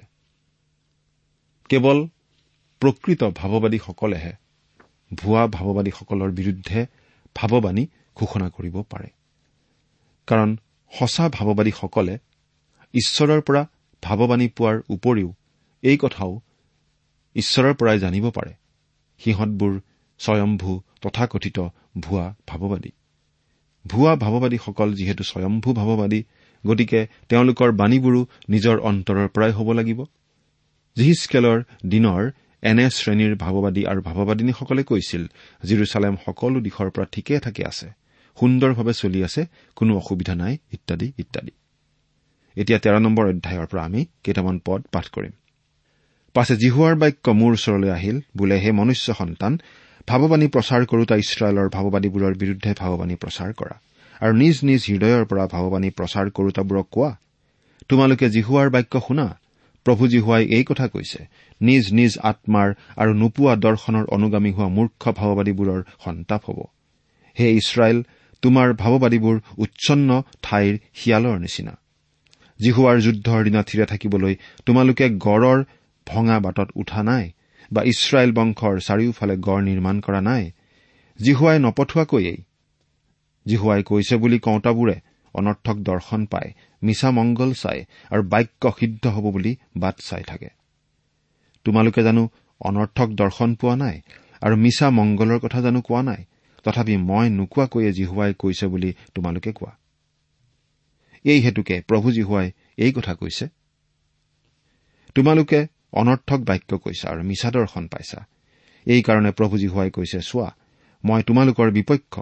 কেৱল 1.69 1.97
প্ৰকৃত 2.81 3.21
ভাৱবাদীসকলেহে 3.23 4.33
ভুৱা 5.13 5.43
ভাৱবাদীসকলৰ 5.47 6.31
বিৰুদ্ধে 6.31 6.79
ভাৱবাণী 7.35 7.83
ঘোষণা 8.15 8.47
কৰিব 8.49 8.75
পাৰে। 8.89 9.09
কাৰণ 10.27 10.49
সঁচা 10.93 11.25
ভাৱবাদীসকলে 11.29 12.15
ঈশ্বৰৰ 12.93 13.41
পৰা 13.41 13.61
ভাৱবাণী 14.03 14.47
পোৱাৰ 14.47 14.77
উপৰিও 14.89 15.29
এই 15.83 15.97
কথাও 15.97 16.31
ঈশ্বৰৰ 17.35 17.73
পৰাই 17.73 17.97
জানিব 17.99 18.25
পাৰে। 18.29 18.53
সিহঁতবোৰ 19.21 19.73
স্বয়ম্ভূ 20.19 20.71
তথাকথিত 21.01 21.57
ভুৱা 21.99 22.25
ভাৱবাদী। 22.47 22.91
ভুৱা 23.85 24.13
ভাৱবাদীসকল 24.15 24.89
যিহেতু 24.93 25.23
স্বয়ম্ভূ 25.23 25.69
ভাৱবাদী 25.73 26.21
গতিকে 26.63 26.99
তেওঁলোকৰ 27.29 27.69
বাণীবোৰো 27.71 28.21
নিজৰ 28.49 28.77
অন্তৰৰ 28.79 29.27
পৰাই 29.27 29.51
হ'ব 29.51 29.69
লাগিব। 29.71 29.99
জিহিচকেলৰ 30.97 31.59
দিনৰ 31.85 32.21
এনে 32.63 32.85
শ্ৰেণীৰ 32.89 33.33
ভাৱবাদী 33.35 33.81
আৰু 33.85 34.01
ভাৱবাদিনীসকলে 34.01 34.83
কৈছিল 34.83 35.23
জিৰচালেম 35.63 36.15
সকলো 36.25 36.57
দিশৰ 36.59 36.89
পৰা 36.89 37.05
ঠিকে 37.11 37.39
থাকে 37.39 37.63
আছে। 37.65 37.87
সুন্দৰভাৱে 38.37 38.93
চলি 38.93 39.19
আছে 39.27 39.41
কোনো 39.77 39.91
অসুবিধা 39.97 40.33
নাই 40.35 40.53
ইত্যাদি 40.75 41.07
ইত্যাদি। 41.19 41.53
এতিয়া 42.57 42.79
তেৰ 42.83 42.95
নম্বৰ 43.05 43.25
অধ্যায়ৰ 43.33 43.67
পৰা 43.71 43.83
আমি 43.89 44.01
কেইটামান 44.23 44.55
পদ 44.65 44.81
পাঠ 44.93 45.05
কৰিম। 45.15 45.33
পাছে 46.35 46.55
জিহুৱাৰ 46.63 46.95
বাক্য 46.95 47.25
মোৰ 47.39 47.51
ওচৰলৈ 47.57 47.89
আহিল 47.97 48.17
বোলে 48.37 48.57
হে 48.63 48.71
মনুষ্য 48.71 49.07
সন্তান 49.19 49.53
ভাৱবাণী 50.07 50.47
প্ৰচাৰ 50.53 50.81
কৰোতা 50.91 51.15
ইছৰাইলৰ 51.23 51.67
ভাৱবাদীবোৰৰ 51.75 52.33
বিৰুদ্ধে 52.41 52.71
ভাৱবাণী 52.81 53.15
প্ৰচাৰ 53.15 53.49
কৰা। 53.59 53.75
আৰু 54.21 54.33
নিজ 54.41 54.55
নিজ 54.69 54.81
হৃদয়ৰ 54.89 55.23
পৰা 55.29 55.43
ভাৱবাণী 55.53 55.89
প্ৰচাৰ 55.97 56.25
কৰোতাবোৰক 56.37 56.87
কোৱা। 56.95 57.11
তোমালোকে 57.89 58.25
জিহুৱাৰ 58.29 58.67
বাক্য 58.75 58.93
শুনা। 59.07 59.27
প্ৰভু 59.85 60.03
জীহুৱাই 60.07 60.43
এই 60.57 60.63
কথা 60.69 60.85
কৈছে 60.87 61.19
নিজ 61.61 61.83
নিজ 61.93 62.13
আত্মাৰ 62.29 62.69
আৰু 63.01 63.11
নোপোৱা 63.13 63.53
দৰ্শনৰ 63.65 64.05
অনুগামী 64.15 64.51
হোৱা 64.51 64.69
মূৰ্খ 64.77 65.03
ভাৱবাদীবোৰৰ 65.19 65.81
সন্তাপ 66.03 66.41
হ'ব। 66.47 66.59
হে 67.35 67.47
ইছৰাইল 67.59 67.97
তোমাৰ 68.43 68.73
ভাৱবাদীবোৰ 68.73 69.35
উচ্ছন্ন 69.57 70.09
ঠাইৰ 70.41 70.73
শিয়ালৰ 70.93 71.37
নিচিনা। 71.39 71.73
জিহুৱাৰ 72.59 72.97
যুদ্ধৰ 73.01 73.43
দিনা 73.43 73.61
থিৰে 73.63 73.85
থাকিবলৈ 73.85 74.35
তোমালোকে 74.65 75.05
গড়ৰ 75.09 75.59
ভঙা 76.07 76.37
বাটত 76.39 76.69
উঠা 76.75 77.03
নাই 77.03 77.31
বা 77.71 77.81
ইছৰাইল 77.83 78.31
বংশৰ 78.31 78.75
চাৰিওফালে 78.79 79.35
গড় 79.37 79.63
নিৰ্মাণ 79.63 79.95
কৰা 79.99 80.21
নাই। 80.21 80.43
জিহুৱাই 81.19 81.57
নপঠোৱাকৈয়েই। 81.59 82.39
জিহুৱাই 83.45 83.83
কৈছে 83.83 84.15
বুলি 84.15 84.37
কওঁতাবোৰে 84.39 84.95
অনৰ্থক 85.33 85.77
দৰ্শন 85.79 86.25
পায় 86.25 86.49
মিছা 86.83 87.09
মংগল 87.11 87.51
চাই 87.53 87.79
আৰু 88.11 88.23
বাক্য 88.23 88.63
সিদ্ধ 88.79 89.03
হ'ব 89.07 89.25
বুলি 89.31 89.55
বাট 89.77 89.95
চাই 89.99 90.23
থাকে। 90.27 90.49
তোমালোকে 91.65 92.01
জানো 92.03 92.23
অনৰ্থক 92.61 93.09
দৰ্শন 93.15 93.55
পোৱা 93.55 93.75
নাই 93.75 94.01
আৰু 94.41 94.55
মিছা 94.55 94.87
মংগলৰ 94.89 95.39
কথা 95.39 95.59
জানো 95.61 95.81
কোৱা 95.81 96.01
নাই? 96.03 96.21
তথাপি 96.63 96.97
মই 96.97 97.29
নোকোৱাকৈয়ে 97.29 97.91
জিহুৱাই 97.93 98.33
কৈছে 98.39 98.67
বুলি 98.67 98.93
তোমালোকে 99.15 99.51
কোৱা। 99.51 99.71
এই 101.25 101.39
হেতুকে 101.41 101.81
প্ৰভু 101.81 102.11
জীহুৱাই 102.11 102.51
এই 102.77 102.91
কথা 102.91 103.13
কৈছে। 103.15 103.47
তোমালোকে 105.15 105.67
অনৰ্থক 105.93 106.39
বাক্য 106.39 106.77
কৈছা 106.77 107.09
আৰু 107.09 107.21
মিছা 107.23 107.49
দৰ্শন 107.51 107.87
পাইছা। 107.87 108.19
এইকাৰণে 108.87 109.31
প্ৰভু 109.31 109.57
জীহুৱাই 109.57 109.89
কৈছে 109.91 110.19
চোৱা 110.19 110.49
মই 111.03 111.23
তোমালোকৰ 111.23 111.71
বিপক্ষ। 111.71 112.19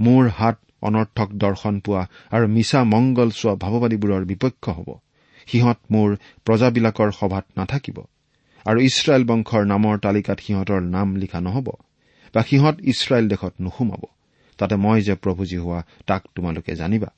মোৰ 0.00 0.28
হাত 0.28 0.58
অনৰ্থক 0.82 1.28
দৰ্শন 1.34 1.80
পোৱা 1.80 2.02
আৰু 2.30 2.46
মিছা 2.48 2.84
মংগল 2.84 3.30
চোৱা 3.30 3.54
ভাৱবাদীবোৰৰ 3.54 4.24
বিপক্ষ 4.24 4.68
হ'ব। 4.68 4.88
সিহঁত 5.46 5.78
মোৰ 5.90 6.16
প্ৰজাবিলাকৰ 6.44 7.10
সভাত 7.12 7.44
নাথাকিব। 7.56 7.98
আৰু 8.66 8.78
ইছৰাইল 8.80 9.24
বংশৰ 9.24 9.62
নামৰ 9.66 9.98
তালিকাত 9.98 10.38
সিহঁতৰ 10.40 10.80
নাম 10.80 11.16
লিখা 11.16 11.40
নহ'ব। 11.40 11.68
বা 12.34 12.40
সিহঁত 12.42 12.76
ইছৰাইল 12.82 13.28
দেশত 13.28 13.54
নোসোমাব। 13.60 14.02
তাতে 14.58 14.74
মই 14.76 15.00
যে 15.02 15.14
প্ৰভু 15.14 15.42
যি 15.44 15.56
হোৱা 15.56 15.80
তাক 16.06 16.22
তোমালোকে 16.34 16.72
জানিবা। 16.74 17.10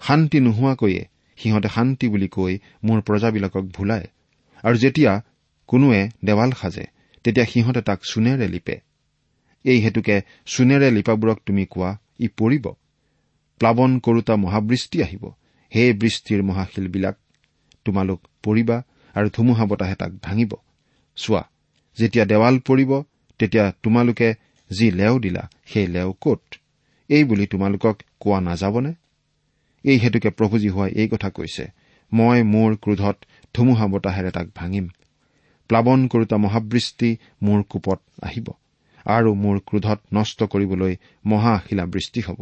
শান্তি 0.00 0.38
নোহোৱাকৈয়ে 0.40 1.02
সিহঁতে 1.38 1.68
শান্তি 1.68 2.06
বুলি 2.08 2.28
কৈ 2.28 2.58
মোৰ 2.84 2.98
প্ৰজাবিলাকক 3.00 3.64
ভুলায়। 3.76 4.06
আৰু 4.64 4.76
যেতিয়া 4.76 5.12
কোনোৱে 5.68 6.00
দেৱাল 6.24 6.50
সাজে 6.50 6.84
তেতিয়া 7.24 7.46
সিহঁতে 7.46 7.80
তাক 7.80 8.00
চূণেৰে 8.02 8.46
লিপে। 8.48 8.76
এই 9.64 9.78
হেতুকে 9.80 10.16
চূণেৰে 10.46 10.88
লিপাবোৰক 10.90 11.38
তুমি 11.46 11.64
কোৱা 11.66 11.90
ই 12.20 12.26
পৰিব। 12.36 12.64
প্লাৱন 13.60 13.98
কৰোতা 13.98 14.34
মহাবৃষ্টি 14.36 15.02
আহিব। 15.02 15.24
সেই 15.72 15.92
বৃষ্টিৰ 15.92 16.40
মহাশিলবিলাক 16.42 17.16
তোমালোক 17.84 18.20
পৰিবা 18.42 18.76
আৰু 19.14 19.28
ধুমুহা 19.30 19.64
বতাহে 19.66 19.94
তাক 19.94 20.12
ভাঙিব। 20.22 20.52
চোৱা 21.16 21.42
যেতিয়া 21.98 22.24
দেৱাল 22.24 22.58
পৰিব 22.58 22.90
তেতিয়া 23.40 23.66
তোমালোকে 23.82 24.28
যি 24.70 24.86
লেও 24.90 25.14
দিলা 25.18 25.44
সেই 25.66 25.86
লেও 25.86 26.10
কত? 26.20 26.40
এই 27.10 27.22
বুলি 27.24 27.44
তোমালোকক 27.46 27.96
কোৱা 28.20 28.38
নাযাবনে? 28.40 28.92
এই 29.84 29.96
হেতুকে 29.98 30.30
প্ৰভুজী 30.30 30.68
হোৱাই 30.68 30.90
এই 31.00 31.08
কথা 31.08 31.28
কৈছে। 31.30 31.64
মই 32.12 32.38
মোৰ 32.54 32.70
ক্ৰোধত 32.82 33.16
ধুমুহা 33.54 33.86
বতাহেৰে 33.86 34.30
তাক 34.30 34.46
ভাঙিম। 34.54 34.86
প্লাৱন 35.70 36.00
কৰোতা 36.08 36.36
মহাবৃষ্টি 36.36 37.10
মোৰ 37.42 37.60
কোপত 37.70 38.00
আহিব 38.22 38.48
আৰু 39.06 39.30
মোৰ 39.34 39.56
ক্ৰোধত 39.68 40.00
নষ্ট 40.12 40.38
কৰিবলৈ 40.52 40.92
মহাশিলাবৃষ্টি 41.26 42.20
হ'ব। 42.20 42.40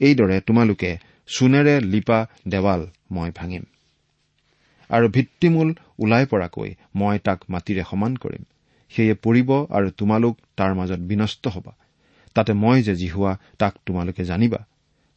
এইদৰে 0.00 0.36
তোমালোকে 0.40 0.90
চূণেৰে 1.28 1.74
লিপা 1.92 2.18
দেৱাল 2.48 2.82
মই 3.10 3.30
ভাঙিম। 3.34 3.64
আৰু 4.90 5.06
ভিত্তিমূল 5.08 5.68
ওলাই 5.98 6.24
পৰাকৈ 6.26 6.70
মই 6.94 7.16
তাক 7.26 7.38
মাটিৰে 7.48 7.82
সমান 7.90 8.12
কৰিম। 8.16 8.44
সেয়ে 8.92 9.14
পৰিব 9.14 9.50
আৰু 9.76 9.88
তোমালোক 9.90 10.34
তাৰ 10.56 10.72
মাজত 10.74 11.00
বিনষ্ট 11.10 11.44
হবা। 11.48 11.72
তাতে 12.36 12.52
মই 12.52 12.78
যে 12.82 12.94
জিহুৱা 12.96 13.32
তাক 13.58 13.74
তোমালোকে 13.86 14.22
জানিবা। 14.24 14.60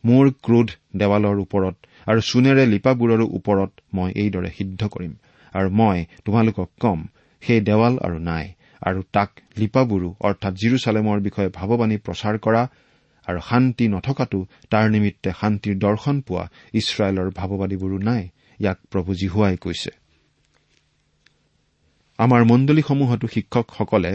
মোৰ 0.04 0.26
ক্ৰোধ 0.46 0.70
দেৱালৰ 0.96 1.38
ওপৰত 1.40 1.76
আৰু 2.08 2.20
চূণেৰে 2.22 2.66
লিপাবোৰৰো 2.66 3.26
ওপৰত 3.38 3.72
মই 3.94 4.10
এইদৰে 4.24 4.50
সিদ্ধ 4.58 4.82
কৰিম। 4.88 5.14
আৰু 5.54 5.70
মই 5.70 5.98
তোমালোকক 6.26 6.70
কম 6.80 7.00
সেই 7.44 7.62
দেৱাল 7.62 7.94
আৰু 7.98 8.18
নাই 8.20 8.46
আৰু 8.82 9.00
তাক 9.12 9.30
লিপাবোৰো 9.58 10.10
অৰ্থাৎ 10.20 10.54
জিৰচালেমৰ 10.54 11.18
বিষয়ে 11.20 11.50
ভাৱবাণী 11.50 11.98
প্ৰচাৰ 11.98 12.36
কৰা 12.38 12.64
আৰু 13.28 13.40
শান্তি 13.50 13.86
নথকাটো 13.88 14.40
তাৰ 14.70 14.86
নিমিত্তে 14.90 15.30
শান্তিৰ 15.42 15.76
দৰ্শন 15.78 16.18
পোৱা 16.22 16.44
ইছৰাইলৰ 16.74 17.30
ভাৱবাদীবোৰো 17.40 17.98
নাই 18.10 18.24
ইয়াক 18.60 18.78
প্ৰভু 18.92 19.10
জীহুৱাই 19.14 19.58
কৈছে। 19.58 19.92
আমাৰ 22.20 22.42
মণ্ডলীসমূহতো 22.44 23.28
শিক্ষকসকলে 23.28 24.12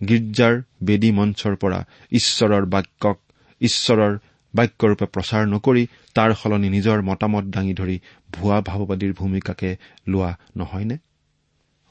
গীৰ্জাৰ 0.00 0.54
বেদী 0.82 1.10
মঞ্চৰ 1.12 1.54
পৰা 1.56 1.80
ঈশ্বৰৰ 2.12 2.64
বাক্যক 2.66 3.18
ঈশ্বৰৰ 3.60 4.18
বাক্যৰূপে 4.54 5.06
প্ৰচাৰ 5.06 5.44
নকৰি 5.46 5.86
তাৰ 6.14 6.30
সলনি 6.34 6.68
নিজৰ 6.68 6.98
মতামত 7.02 7.44
দাঙি 7.44 7.74
ধৰি 7.74 7.96
ভুৱা 8.32 8.58
ভাৱবাদীৰ 8.60 9.12
ভূমিকাকে 9.12 9.70
লোৱা 10.08 10.30
নহয়নে? 10.56 10.96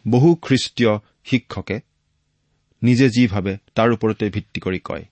বহু 0.08 0.30
খ্ৰীষ্টীয় 0.36 0.94
শিক্ষকে 1.26 1.78
নিজে 2.84 3.10
যি 3.10 3.28
ভাবে 3.28 3.58
তাৰ 3.76 3.90
ওপৰতে 3.92 4.30
ভিত্তি 4.30 4.60
কৰি 4.62 4.80
কয় 4.84 5.06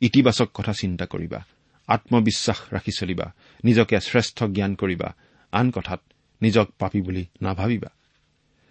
ইতিবাচক 0.00 0.48
কথা 0.54 0.72
চিন্তা 0.72 1.06
কৰিবা 1.06 1.40
আত্মবিশ্বাস 1.88 2.58
ৰাখি 2.72 2.92
চলিবা 2.98 3.26
নিজকে 3.64 3.96
শ্ৰেষ্ঠ 4.00 4.44
জ্ঞান 4.44 4.74
কৰিবা 4.74 5.08
আন 5.52 5.70
কথাত 5.70 6.00
নিজক 6.42 6.66
পাপী 6.78 7.00
বুলি 7.00 7.24
নাভাবিবা। 7.42 7.95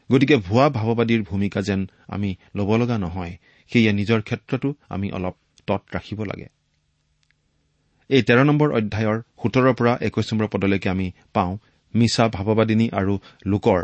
গতিকে 0.10 0.36
ভুৱা 0.48 0.66
ভাৱবাদীৰ 0.78 1.22
ভূমিকা 1.30 1.60
যেন 1.62 1.82
আমি 2.08 2.30
ল'ব 2.56 2.70
লগা 2.82 2.98
নহয় 2.98 3.34
সেয়ে 3.72 3.92
নিজৰ 4.00 4.20
ক্ষেত্ৰতো 4.22 4.70
আমি 4.90 5.08
অলপ 5.12 5.36
তৎ 5.68 5.82
ৰাখিব 5.96 6.20
লাগে। 6.32 6.48
এই 8.10 8.22
তেৰ 8.28 8.40
নম্বৰ 8.50 8.70
অধ্যায়ৰ 8.80 9.18
সোতৰৰ 9.42 9.74
পৰা 9.80 9.94
একৈশ 10.08 10.26
নম্বৰ 10.32 10.48
পদলৈকে 10.54 10.88
আমি 10.90 11.08
পাওঁ 11.36 11.54
মিছা 11.94 12.26
ভাৱবাদিনী 12.28 12.88
আৰু 13.00 13.14
লোকৰ 13.46 13.80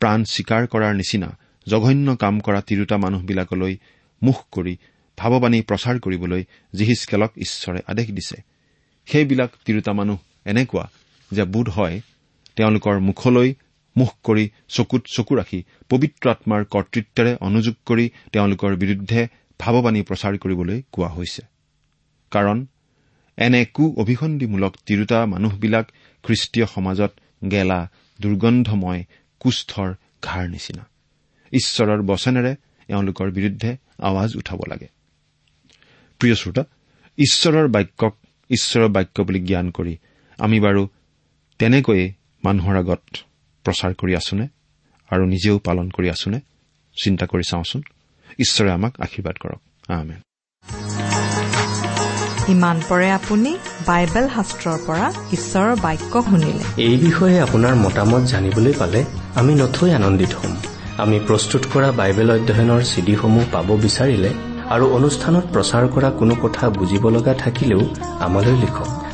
প্ৰাণ 0.00 0.20
স্বীকাৰ 0.32 0.62
কৰাৰ 0.72 0.94
নিচিনা 1.00 1.28
জঘন্য 1.66 2.08
কাম 2.22 2.34
কৰা 2.40 2.60
তিৰোতা 2.68 2.96
মানুহবিলাকলৈ 3.04 3.74
মুখ 4.22 4.38
কৰি 4.52 4.74
ভাৱবাণী 5.18 5.60
প্ৰচাৰ 5.68 5.96
কৰিবলৈ 6.04 6.42
জিহিচকেলক 6.74 7.30
ঈশ্বৰে 7.44 7.80
আদেশ 7.86 8.08
দিছে। 8.16 8.36
সেইবিলাক 9.08 9.50
তিৰোতা 9.64 9.92
মানুহ 9.92 10.18
এনেকুৱা 10.46 10.84
যে 11.30 11.44
বোধ 11.54 11.68
হয় 11.76 11.96
তেওঁলোকৰ 12.56 12.94
মুখলৈ 13.08 13.48
মুখ 13.96 14.10
কৰি 14.22 14.44
চকুত 14.68 15.02
চকু 15.14 15.32
ৰাখি 15.40 15.60
পবিত্ৰ 15.90 16.24
আত্মাৰ 16.30 16.62
কৰ্তৃত্বেৰে 16.74 17.32
অনুযোগ 17.40 17.74
কৰি 17.88 18.06
তেওঁলোকৰ 18.32 18.72
বিৰুদ্ধে 18.82 19.20
ভাৱবাণী 19.60 20.00
প্ৰচাৰ 20.08 20.34
কৰিবলৈ 20.38 20.78
কোৱা 20.92 21.10
হৈছে। 21.16 21.42
কাৰণ 22.32 22.58
এনে 23.38 23.60
কু 23.76 23.84
অভিসন্ধিমূলক 24.02 24.72
তিৰোতা 24.86 25.18
মানুহবিলাক 25.26 25.86
খ্ৰীষ্টীয় 26.24 26.66
সমাজত 26.66 27.12
গেলা 27.50 27.78
দুৰ্গন্ধময় 28.20 29.02
কুষ্ঠৰ 29.40 29.88
ঘাৰ 30.22 30.44
নিচিনা। 30.48 30.82
ঈশ্বৰৰ 31.52 32.00
বচনেৰে 32.02 32.52
এওঁলোকৰ 32.88 33.28
বিৰুদ্ধে 33.30 33.70
আৱাজ 34.08 34.30
উঠাব 34.36 34.60
লাগে। 34.68 34.88
প্ৰিয় 36.20 36.34
শ্ৰোতা 36.34 36.62
ঈশ্বৰৰ 37.18 37.66
বাক্যক 37.68 38.14
ঈশ্বৰৰ 38.50 38.88
বাক্য 38.88 39.16
বুলি 39.22 39.40
জ্ঞান 39.40 39.66
কৰি 39.70 39.94
আমি 40.38 40.58
বাৰু 40.60 40.82
তেনেকৈয়ে 41.60 42.06
মানুহৰ 42.44 42.76
আগত 42.76 43.02
প্ৰচাৰ 43.64 43.94
কৰি 43.94 44.16
আছোনে 44.16 44.46
আৰু 45.10 45.24
নিজেও 45.26 45.58
পালন 45.58 45.90
কৰি 45.90 46.10
আছোনে? 46.10 46.40
চিন্তা 47.04 47.26
কৰি 47.26 47.42
চাওঁচোন। 47.50 47.82
ঈশ্বৰে 48.38 48.70
আমাক 48.70 49.00
আশীৰ্বাদ 49.00 49.36
কৰক। 49.42 49.60
ইমান 52.48 52.80
পৰে 52.88 53.10
আপুনি 53.10 53.56
বাইবেল 53.86 54.28
শাস্ত্ৰৰ 54.28 54.78
পৰা 54.86 55.12
ঈশ্বৰৰ 55.32 55.76
বাক্য 55.76 56.22
শুনিলে। 56.22 56.82
এই 56.82 56.96
বিষয়ে 56.96 57.40
আপোনাৰ 57.40 57.74
মতামত 57.74 58.22
জানিবলৈ 58.22 58.72
পালে 58.78 59.04
আমি 59.34 59.54
নথৈ 59.54 59.90
আনন্দিত 59.92 60.32
হ'ম। 60.34 60.56
আমি 60.98 61.20
প্ৰস্তুত 61.20 61.62
কৰা 61.74 61.92
বাইবেল 61.92 62.30
অধ্যয়নৰ 62.30 62.82
চিডিসমূহ 62.82 63.44
পাব 63.52 63.76
বিচাৰিলে 63.76 64.30
আৰু 64.70 64.84
অনুষ্ঠানত 64.86 65.44
প্ৰচাৰ 65.52 65.88
কৰা 65.88 66.10
কোনো 66.10 66.34
কথা 66.34 66.70
বুজিব 66.70 67.08
লগা 67.08 67.34
থাকিলেও 67.34 67.82
আমালৈ 68.20 68.52
লিখক। 68.52 69.13